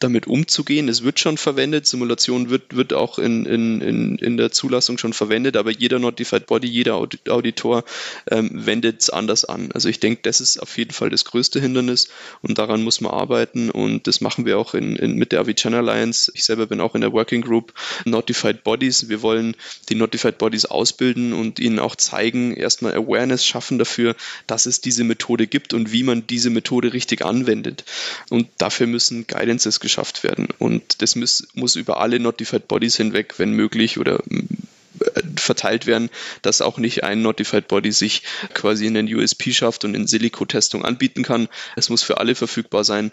damit 0.00 0.26
umzugehen. 0.26 0.88
Es 0.88 1.04
wird 1.04 1.20
schon 1.20 1.36
verwendet, 1.36 1.86
Simulation 1.86 2.50
wird, 2.50 2.74
wird 2.74 2.92
auch 2.92 3.18
in, 3.18 3.46
in, 3.46 3.80
in, 3.80 4.16
in 4.16 4.36
der 4.36 4.50
Zulassung 4.50 4.98
schon 4.98 5.12
verwendet, 5.12 5.56
aber 5.56 5.70
jeder 5.70 5.98
Notified 5.98 6.46
Body, 6.46 6.68
jeder 6.68 6.94
Auditor 6.96 7.84
ähm, 8.30 8.50
wendet 8.52 9.02
es 9.02 9.10
anders 9.10 9.44
an. 9.44 9.70
Also 9.72 9.88
ich 9.88 10.00
denke, 10.00 10.20
das 10.22 10.40
ist 10.40 10.58
auf 10.58 10.76
jeden 10.78 10.92
Fall 10.92 11.10
das 11.10 11.24
größte 11.24 11.60
Hindernis 11.60 12.08
und 12.40 12.58
daran 12.58 12.82
muss 12.82 13.00
man 13.00 13.12
arbeiten 13.12 13.70
und 13.70 14.06
das 14.06 14.20
machen 14.20 14.46
wir 14.46 14.58
auch 14.58 14.74
in, 14.74 14.96
in, 14.96 15.16
mit 15.16 15.32
der 15.32 15.40
Avicena 15.40 15.78
Alliance. 15.78 16.32
Ich 16.34 16.44
selber 16.44 16.66
bin 16.66 16.80
auch 16.80 16.94
in 16.94 17.02
der 17.02 17.12
Working 17.12 17.42
Group 17.42 17.74
Notified 18.04 18.64
Bodies. 18.64 19.08
Wir 19.08 19.22
wollen 19.22 19.56
die 19.88 19.94
Notified 19.94 20.38
Bodies 20.38 20.64
ausbilden 20.64 21.32
und 21.32 21.60
ihnen 21.60 21.78
auch 21.78 21.96
zeigen, 21.96 22.54
erstmal 22.54 22.94
Awareness 22.94 23.46
schaffen 23.46 23.78
dafür, 23.78 24.01
dass 24.46 24.66
es 24.66 24.80
diese 24.80 25.04
Methode 25.04 25.46
gibt 25.46 25.74
und 25.74 25.92
wie 25.92 26.02
man 26.02 26.26
diese 26.26 26.50
Methode 26.50 26.92
richtig 26.92 27.24
anwendet 27.24 27.32
anwendet. 27.32 27.84
Und 28.30 28.48
dafür 28.58 28.86
müssen 28.86 29.26
Guidances 29.26 29.80
geschafft 29.80 30.24
werden. 30.24 30.48
Und 30.58 31.02
das 31.02 31.16
muss, 31.16 31.48
muss 31.54 31.76
über 31.76 32.00
alle 32.00 32.20
Notified 32.20 32.68
Bodies 32.68 32.96
hinweg, 32.96 33.34
wenn 33.38 33.52
möglich, 33.52 33.98
oder 33.98 34.22
äh, 34.30 35.22
verteilt 35.36 35.86
werden, 35.86 36.10
dass 36.42 36.60
auch 36.60 36.78
nicht 36.78 37.04
ein 37.04 37.22
Notified 37.22 37.68
Body 37.68 37.92
sich 37.92 38.22
quasi 38.54 38.86
in 38.86 38.94
den 38.94 39.12
USP 39.12 39.52
schafft 39.52 39.84
und 39.84 39.94
in 39.94 40.06
Silico-Testung 40.06 40.84
anbieten 40.84 41.22
kann. 41.22 41.48
Es 41.76 41.88
muss 41.88 42.02
für 42.02 42.18
alle 42.18 42.34
verfügbar 42.34 42.84
sein 42.84 43.10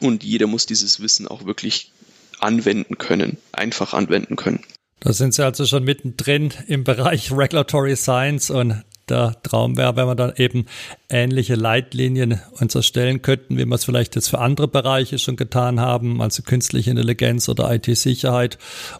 und 0.00 0.24
jeder 0.24 0.46
muss 0.46 0.66
dieses 0.66 1.00
Wissen 1.00 1.28
auch 1.28 1.44
wirklich 1.44 1.92
anwenden 2.38 2.98
können, 2.98 3.38
einfach 3.52 3.92
anwenden 3.92 4.36
können. 4.36 4.60
Da 5.00 5.12
sind 5.12 5.34
Sie 5.34 5.44
also 5.44 5.66
schon 5.66 5.82
mittendrin 5.82 6.52
im 6.68 6.84
Bereich 6.84 7.32
Regulatory 7.32 7.96
Science 7.96 8.50
und 8.50 8.84
der 9.08 9.36
Traum 9.42 9.76
wäre, 9.76 9.96
wenn 9.96 10.06
wir 10.06 10.14
dann 10.14 10.32
eben 10.36 10.66
ähnliche 11.08 11.54
Leitlinien 11.54 12.40
uns 12.60 12.74
erstellen 12.74 13.22
könnten, 13.22 13.58
wie 13.58 13.64
wir 13.64 13.74
es 13.74 13.84
vielleicht 13.84 14.14
jetzt 14.14 14.28
für 14.28 14.38
andere 14.38 14.68
Bereiche 14.68 15.18
schon 15.18 15.36
getan 15.36 15.80
haben, 15.80 16.22
also 16.22 16.42
künstliche 16.42 16.90
Intelligenz 16.90 17.48
oder 17.48 17.72
IT-Sicherheit, 17.74 18.58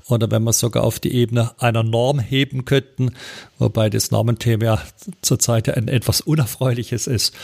oder 0.08 0.30
wenn 0.30 0.42
wir 0.42 0.50
es 0.50 0.58
sogar 0.58 0.84
auf 0.84 1.00
die 1.00 1.14
Ebene 1.14 1.52
einer 1.58 1.82
Norm 1.82 2.18
heben 2.18 2.64
könnten, 2.64 3.12
wobei 3.58 3.90
das 3.90 4.10
Normenthema 4.10 4.64
ja 4.64 4.82
zurzeit 5.22 5.68
ein 5.68 5.88
etwas 5.88 6.20
unerfreuliches 6.20 7.06
ist. 7.06 7.34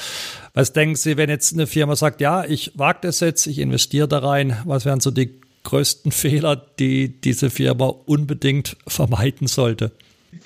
Was 0.55 0.73
denken 0.73 0.97
Sie, 0.97 1.16
wenn 1.16 1.31
jetzt 1.31 1.53
eine 1.53 1.66
Firma 1.66 1.97
sagt, 1.97 2.21
ja, 2.21 2.44
ich 2.44 2.73
wage 2.75 2.99
das 3.03 3.21
jetzt, 3.21 3.47
ich 3.47 3.59
investiere 3.59 4.09
da 4.09 4.18
rein, 4.18 4.59
was 4.64 4.85
wären 4.85 5.01
so 5.01 5.11
die 5.11 5.40
größten 5.64 6.12
Fehler, 6.12 6.57
die 6.57 7.21
diese 7.21 7.51
Firma 7.51 7.87
unbedingt 7.87 8.77
vermeiden 8.87 9.47
sollte? 9.47 9.92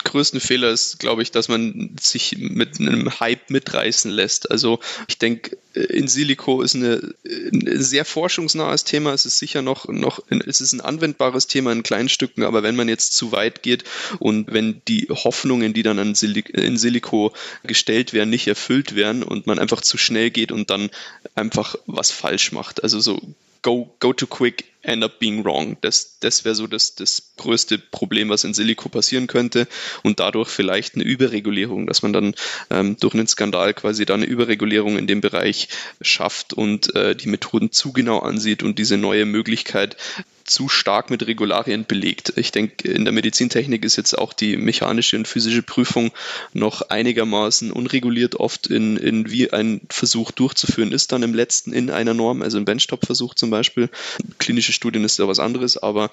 Größten 0.03 0.39
Fehler 0.39 0.69
ist, 0.69 0.99
glaube 0.99 1.21
ich, 1.21 1.31
dass 1.31 1.49
man 1.49 1.95
sich 1.99 2.37
mit 2.37 2.79
einem 2.79 3.19
Hype 3.19 3.49
mitreißen 3.49 4.09
lässt. 4.09 4.49
Also 4.49 4.79
ich 5.07 5.17
denke, 5.17 5.57
in 5.73 6.07
Silico 6.07 6.61
ist 6.61 6.75
eine, 6.75 7.13
ein 7.25 7.81
sehr 7.81 8.05
forschungsnahes 8.05 8.83
Thema. 8.83 9.13
Es 9.13 9.25
ist 9.25 9.39
sicher 9.39 9.61
noch, 9.61 9.87
noch 9.87 10.21
es 10.29 10.61
ist 10.61 10.73
ein 10.73 10.81
anwendbares 10.81 11.47
Thema 11.47 11.71
in 11.71 11.83
kleinen 11.83 12.09
Stücken, 12.09 12.43
aber 12.43 12.63
wenn 12.63 12.75
man 12.75 12.89
jetzt 12.89 13.13
zu 13.13 13.31
weit 13.31 13.63
geht 13.63 13.83
und 14.19 14.53
wenn 14.53 14.81
die 14.87 15.07
Hoffnungen, 15.09 15.73
die 15.73 15.83
dann 15.83 15.97
in 15.97 16.77
Silico 16.77 17.33
gestellt 17.63 18.13
werden, 18.13 18.29
nicht 18.29 18.47
erfüllt 18.47 18.95
werden 18.95 19.23
und 19.23 19.47
man 19.47 19.59
einfach 19.59 19.81
zu 19.81 19.97
schnell 19.97 20.29
geht 20.29 20.51
und 20.51 20.69
dann 20.69 20.89
einfach 21.35 21.75
was 21.87 22.11
falsch 22.11 22.51
macht. 22.51 22.83
Also 22.83 22.99
so 22.99 23.19
go, 23.63 23.89
go 23.99 24.13
too 24.13 24.27
quick, 24.27 24.65
end 24.83 25.03
up 25.03 25.17
being 25.17 25.43
wrong. 25.43 25.77
Das, 25.81 26.19
das 26.19 26.45
wäre 26.45 26.53
so 26.53 26.67
das, 26.67 26.93
das 26.93 27.33
größte 27.37 27.79
Problem, 27.79 28.29
was 28.29 28.43
in 28.43 28.53
Silico 28.53 28.89
passieren 28.89 29.27
könnte 29.27 29.67
und 30.03 30.19
dadurch 30.19 30.49
vielleicht 30.49 30.95
eine 30.95 31.03
Überregulierung, 31.03 31.87
dass 31.87 32.03
man 32.03 32.13
dann 32.13 32.35
ähm, 32.69 32.97
durch 32.99 33.15
einen 33.15 33.27
Skandal 33.27 33.73
quasi 33.73 34.05
da 34.05 34.13
eine 34.13 34.25
Überregulierung 34.25 34.97
in 34.97 35.07
dem 35.07 35.21
Bereich 35.21 35.69
schafft 36.01 36.53
und 36.53 36.93
äh, 36.95 37.15
die 37.15 37.29
Methoden 37.29 37.71
zu 37.71 37.93
genau 37.93 38.19
ansieht 38.19 38.61
und 38.61 38.77
diese 38.77 38.97
neue 38.97 39.25
Möglichkeit 39.25 39.97
zu 40.45 40.69
stark 40.69 41.09
mit 41.09 41.25
Regularien 41.25 41.85
belegt. 41.85 42.33
Ich 42.35 42.51
denke, 42.51 42.87
in 42.87 43.05
der 43.05 43.13
Medizintechnik 43.13 43.83
ist 43.83 43.95
jetzt 43.95 44.17
auch 44.17 44.33
die 44.33 44.57
mechanische 44.57 45.17
und 45.17 45.27
physische 45.27 45.63
Prüfung 45.63 46.11
noch 46.53 46.81
einigermaßen 46.89 47.71
unreguliert 47.71 48.35
oft 48.35 48.67
in, 48.67 48.97
in 48.97 49.31
wie 49.31 49.51
ein 49.51 49.81
Versuch 49.89 50.31
durchzuführen 50.31 50.91
ist, 50.91 51.11
dann 51.11 51.23
im 51.23 51.33
letzten 51.33 51.73
in 51.73 51.89
einer 51.89 52.13
Norm, 52.13 52.41
also 52.41 52.57
im 52.57 52.65
Benchtop-Versuch 52.65 53.33
zum 53.33 53.49
Beispiel. 53.49 53.89
Klinische 54.37 54.73
Studien 54.73 55.03
ist 55.03 55.19
ja 55.19 55.27
was 55.27 55.39
anderes, 55.39 55.77
aber 55.77 56.09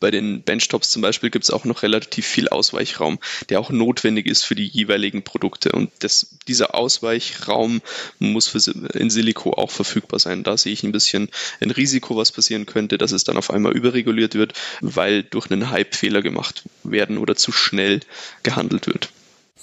bei 0.00 0.10
den 0.10 0.42
Benchtops 0.42 0.90
zum 0.90 1.02
Beispiel 1.02 1.30
gibt 1.30 1.44
es 1.44 1.50
auch 1.50 1.64
noch 1.64 1.82
relativ 1.82 2.26
viel 2.26 2.48
Ausweichraum, 2.48 3.18
der 3.48 3.60
auch 3.60 3.70
notwendig 3.70 4.26
ist 4.26 4.44
für 4.44 4.54
die 4.54 4.66
jeweiligen 4.66 5.22
Produkte. 5.22 5.72
Und 5.72 5.90
das, 6.00 6.26
dieser 6.48 6.74
Ausweichraum 6.74 7.80
muss 8.18 8.48
für, 8.48 8.58
in 8.96 9.10
Silico 9.10 9.52
auch 9.52 9.70
verfügbar 9.70 10.20
sein. 10.20 10.42
Da 10.42 10.56
sehe 10.56 10.72
ich 10.72 10.82
ein 10.82 10.92
bisschen 10.92 11.28
ein 11.60 11.70
Risiko, 11.70 12.16
was 12.16 12.32
passieren 12.32 12.66
könnte, 12.66 12.98
dass 12.98 13.12
es 13.12 13.24
dann 13.24 13.36
auf 13.36 13.50
einmal 13.50 13.72
überreguliert 13.72 14.34
wird, 14.34 14.54
weil 14.80 15.22
durch 15.22 15.50
einen 15.50 15.70
Hype 15.70 15.94
Fehler 15.94 16.22
gemacht 16.22 16.64
werden 16.82 17.18
oder 17.18 17.36
zu 17.36 17.52
schnell 17.52 18.00
gehandelt 18.42 18.86
wird. 18.86 19.10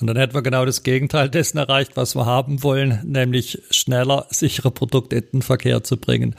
Und 0.01 0.07
dann 0.07 0.17
hätten 0.17 0.33
wir 0.33 0.41
genau 0.41 0.65
das 0.65 0.83
Gegenteil 0.83 1.29
dessen 1.29 1.57
erreicht, 1.57 1.91
was 1.95 2.15
wir 2.15 2.25
haben 2.25 2.63
wollen, 2.63 2.99
nämlich 3.05 3.61
schneller, 3.71 4.25
sichere 4.29 4.71
Produkte 4.71 5.17
in 5.17 5.25
den 5.31 5.41
Verkehr 5.41 5.83
zu 5.83 5.97
bringen. 5.97 6.35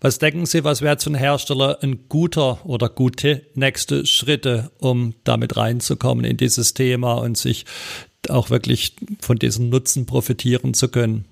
Was 0.00 0.18
denken 0.18 0.46
Sie, 0.46 0.64
was 0.64 0.82
wäre 0.82 0.96
einen 1.04 1.14
Hersteller 1.14 1.78
ein 1.82 2.08
guter 2.08 2.64
oder 2.64 2.88
gute 2.88 3.42
nächste 3.54 4.06
Schritte, 4.06 4.70
um 4.78 5.14
damit 5.24 5.56
reinzukommen 5.56 6.24
in 6.24 6.36
dieses 6.36 6.74
Thema 6.74 7.14
und 7.14 7.36
sich 7.36 7.66
auch 8.28 8.50
wirklich 8.50 8.96
von 9.20 9.38
diesen 9.38 9.68
Nutzen 9.68 10.06
profitieren 10.06 10.74
zu 10.74 10.88
können? 10.88 11.26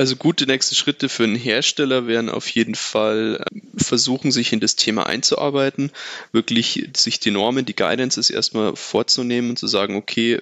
Also 0.00 0.16
gute 0.16 0.46
nächste 0.46 0.74
Schritte 0.74 1.10
für 1.10 1.24
einen 1.24 1.36
Hersteller 1.36 2.06
wären 2.06 2.30
auf 2.30 2.48
jeden 2.48 2.74
Fall 2.74 3.44
ähm, 3.52 3.60
versuchen, 3.76 4.32
sich 4.32 4.50
in 4.50 4.58
das 4.58 4.74
Thema 4.74 5.04
einzuarbeiten, 5.04 5.90
wirklich 6.32 6.88
sich 6.96 7.20
die 7.20 7.30
Normen, 7.30 7.66
die 7.66 7.76
Guidances 7.76 8.30
erstmal 8.30 8.76
vorzunehmen 8.76 9.50
und 9.50 9.58
zu 9.58 9.66
sagen, 9.66 9.96
okay, 9.96 10.40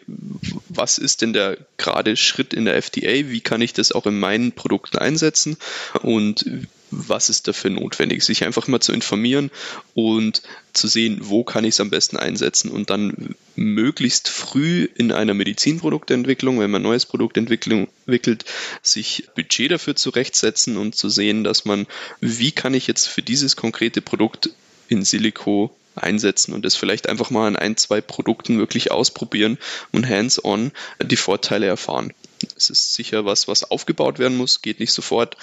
was 0.69 0.99
ist 0.99 1.23
denn 1.23 1.33
der 1.33 1.59
gerade 1.77 2.17
Schritt 2.17 2.55
in 2.55 2.67
der 2.67 2.77
FDA? 2.77 3.29
Wie 3.31 3.41
kann 3.41 3.61
ich 3.61 3.73
das 3.73 3.91
auch 3.91 4.07
in 4.07 4.21
meinen 4.21 4.53
Produkten 4.53 4.99
einsetzen? 4.99 5.57
Und 6.03 6.45
was 6.91 7.29
ist 7.29 7.49
dafür 7.49 7.71
notwendig, 7.71 8.25
sich 8.25 8.45
einfach 8.45 8.67
mal 8.69 8.81
zu 8.81 8.93
informieren 8.93 9.51
und 9.95 10.43
zu 10.73 10.89
sehen, 10.89 11.19
wo 11.23 11.45
kann 11.45 11.65
ich 11.65 11.75
es 11.75 11.81
am 11.81 11.91
besten 11.91 12.17
einsetzen 12.17 12.71
und 12.71 12.91
dann 12.91 13.35
möglichst 13.57 14.29
früh 14.29 14.89
in 14.97 15.13
einer 15.13 15.35
Medizinproduktentwicklung, 15.35 16.61
wenn 16.61 16.71
man 16.71 16.83
ein 16.83 16.89
neues 16.89 17.07
Produkt 17.07 17.37
entwickelt, 17.37 18.45
sich 18.83 19.29
Budget 19.35 19.73
dafür 19.73 19.97
zurechtsetzen 19.97 20.77
und 20.77 20.95
zu 20.95 21.09
sehen, 21.09 21.45
dass 21.45 21.65
man, 21.65 21.87
wie 22.21 22.53
kann 22.53 22.75
ich 22.75 22.87
jetzt 22.87 23.07
für 23.07 23.23
dieses 23.23 23.57
konkrete 23.57 24.01
Produkt 24.01 24.51
in 24.89 25.05
Silico 25.05 25.75
einsetzen 25.95 26.53
und 26.55 26.65
das 26.65 26.77
vielleicht 26.77 27.09
einfach 27.09 27.31
mal 27.31 27.49
an 27.49 27.57
ein, 27.57 27.77
zwei 27.77 28.01
Produkten 28.01 28.59
wirklich 28.59 28.91
ausprobieren 28.91 29.59
und 29.93 30.09
hands-on 30.09 30.73
die 31.03 31.17
Vorteile 31.17 31.67
erfahren. 31.67 32.13
Es 32.57 32.71
ist 32.71 32.95
sicher 32.95 33.25
was, 33.25 33.49
was 33.49 33.65
aufgebaut 33.65 34.19
werden 34.19 34.37
muss, 34.37 34.63
geht 34.63 34.81
nicht 34.81 34.93
sofort, 34.93 35.37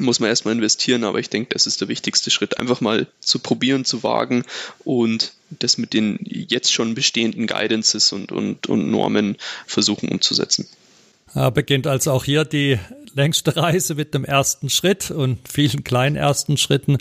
muss 0.00 0.20
man 0.20 0.28
erstmal 0.28 0.54
investieren, 0.54 1.04
aber 1.04 1.18
ich 1.18 1.30
denke, 1.30 1.50
das 1.52 1.66
ist 1.66 1.80
der 1.80 1.88
wichtigste 1.88 2.30
Schritt, 2.30 2.58
einfach 2.58 2.80
mal 2.80 3.06
zu 3.20 3.38
probieren, 3.38 3.84
zu 3.84 4.02
wagen 4.02 4.44
und 4.84 5.32
das 5.50 5.78
mit 5.78 5.92
den 5.92 6.18
jetzt 6.22 6.72
schon 6.72 6.94
bestehenden 6.94 7.46
Guidances 7.46 8.12
und, 8.12 8.32
und, 8.32 8.68
und 8.68 8.90
Normen 8.90 9.36
versuchen 9.66 10.08
umzusetzen. 10.08 10.68
Ja, 11.34 11.50
beginnt 11.50 11.86
also 11.86 12.10
auch 12.10 12.24
hier 12.24 12.44
die 12.44 12.78
längste 13.14 13.56
Reise 13.56 13.94
mit 13.94 14.14
dem 14.14 14.24
ersten 14.24 14.68
Schritt 14.68 15.10
und 15.10 15.38
vielen 15.48 15.84
kleinen 15.84 16.16
ersten 16.16 16.56
Schritten. 16.56 16.98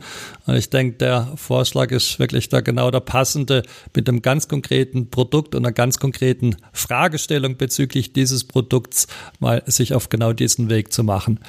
Ich 0.48 0.70
denke, 0.70 0.98
der 0.98 1.34
Vorschlag 1.36 1.92
ist 1.92 2.20
wirklich 2.20 2.50
da 2.50 2.62
genau 2.62 2.92
der 2.92 3.00
passende 3.00 3.64
mit 3.96 4.08
einem 4.08 4.22
ganz 4.22 4.48
konkreten 4.48 5.10
Produkt 5.10 5.56
und 5.56 5.66
einer 5.66 5.74
ganz 5.74 6.00
konkreten 6.00 6.58
Fragestellung 6.74 7.58
bezüglich 7.58 8.14
dieses 8.14 8.44
Produkts 8.44 9.08
mal 9.40 9.64
sich 9.66 9.94
auf 9.94 10.10
genau 10.10 10.34
diesen 10.34 10.70
Weg 10.70 10.94
zu 10.94 11.04
machen. 11.04 11.40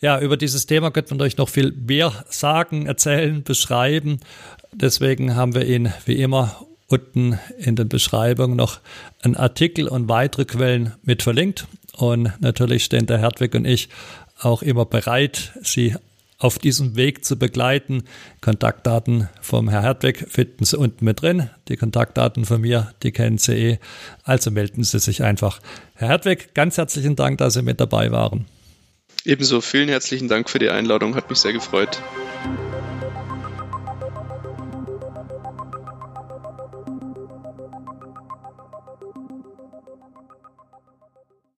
Ja, 0.00 0.20
über 0.20 0.36
dieses 0.36 0.66
Thema 0.66 0.90
könnte 0.90 1.14
man 1.14 1.26
euch 1.26 1.36
noch 1.36 1.48
viel 1.48 1.72
mehr 1.72 2.12
sagen, 2.28 2.86
erzählen, 2.86 3.42
beschreiben. 3.42 4.20
Deswegen 4.72 5.34
haben 5.34 5.54
wir 5.54 5.66
ihn 5.66 5.92
wie 6.04 6.20
immer 6.20 6.64
unten 6.86 7.38
in 7.58 7.74
den 7.76 7.88
Beschreibungen 7.88 8.56
noch 8.56 8.80
einen 9.22 9.36
Artikel 9.36 9.88
und 9.88 10.08
weitere 10.08 10.44
Quellen 10.44 10.94
mit 11.02 11.22
verlinkt. 11.22 11.66
Und 11.96 12.32
natürlich 12.40 12.84
stehen 12.84 13.06
der 13.06 13.18
Hertwig 13.18 13.54
und 13.54 13.64
ich 13.64 13.88
auch 14.40 14.62
immer 14.62 14.84
bereit, 14.84 15.52
Sie 15.62 15.96
auf 16.38 16.60
diesem 16.60 16.94
Weg 16.94 17.24
zu 17.24 17.36
begleiten. 17.36 18.04
Kontaktdaten 18.40 19.28
vom 19.40 19.68
Herr 19.68 19.82
Hertwig 19.82 20.26
finden 20.30 20.64
Sie 20.64 20.78
unten 20.78 21.04
mit 21.04 21.20
drin. 21.22 21.50
Die 21.68 21.76
Kontaktdaten 21.76 22.44
von 22.44 22.60
mir, 22.60 22.92
die 23.02 23.10
kennen 23.10 23.38
Sie 23.38 23.54
eh. 23.54 23.78
Also 24.22 24.52
melden 24.52 24.84
Sie 24.84 25.00
sich 25.00 25.24
einfach. 25.24 25.60
Herr 25.94 26.08
Hertwig, 26.08 26.54
ganz 26.54 26.78
herzlichen 26.78 27.16
Dank, 27.16 27.38
dass 27.38 27.54
Sie 27.54 27.62
mit 27.62 27.80
dabei 27.80 28.12
waren. 28.12 28.46
Ebenso 29.24 29.60
vielen 29.60 29.88
herzlichen 29.88 30.28
Dank 30.28 30.48
für 30.48 30.58
die 30.58 30.70
Einladung, 30.70 31.14
hat 31.14 31.28
mich 31.28 31.38
sehr 31.38 31.52
gefreut. 31.52 32.00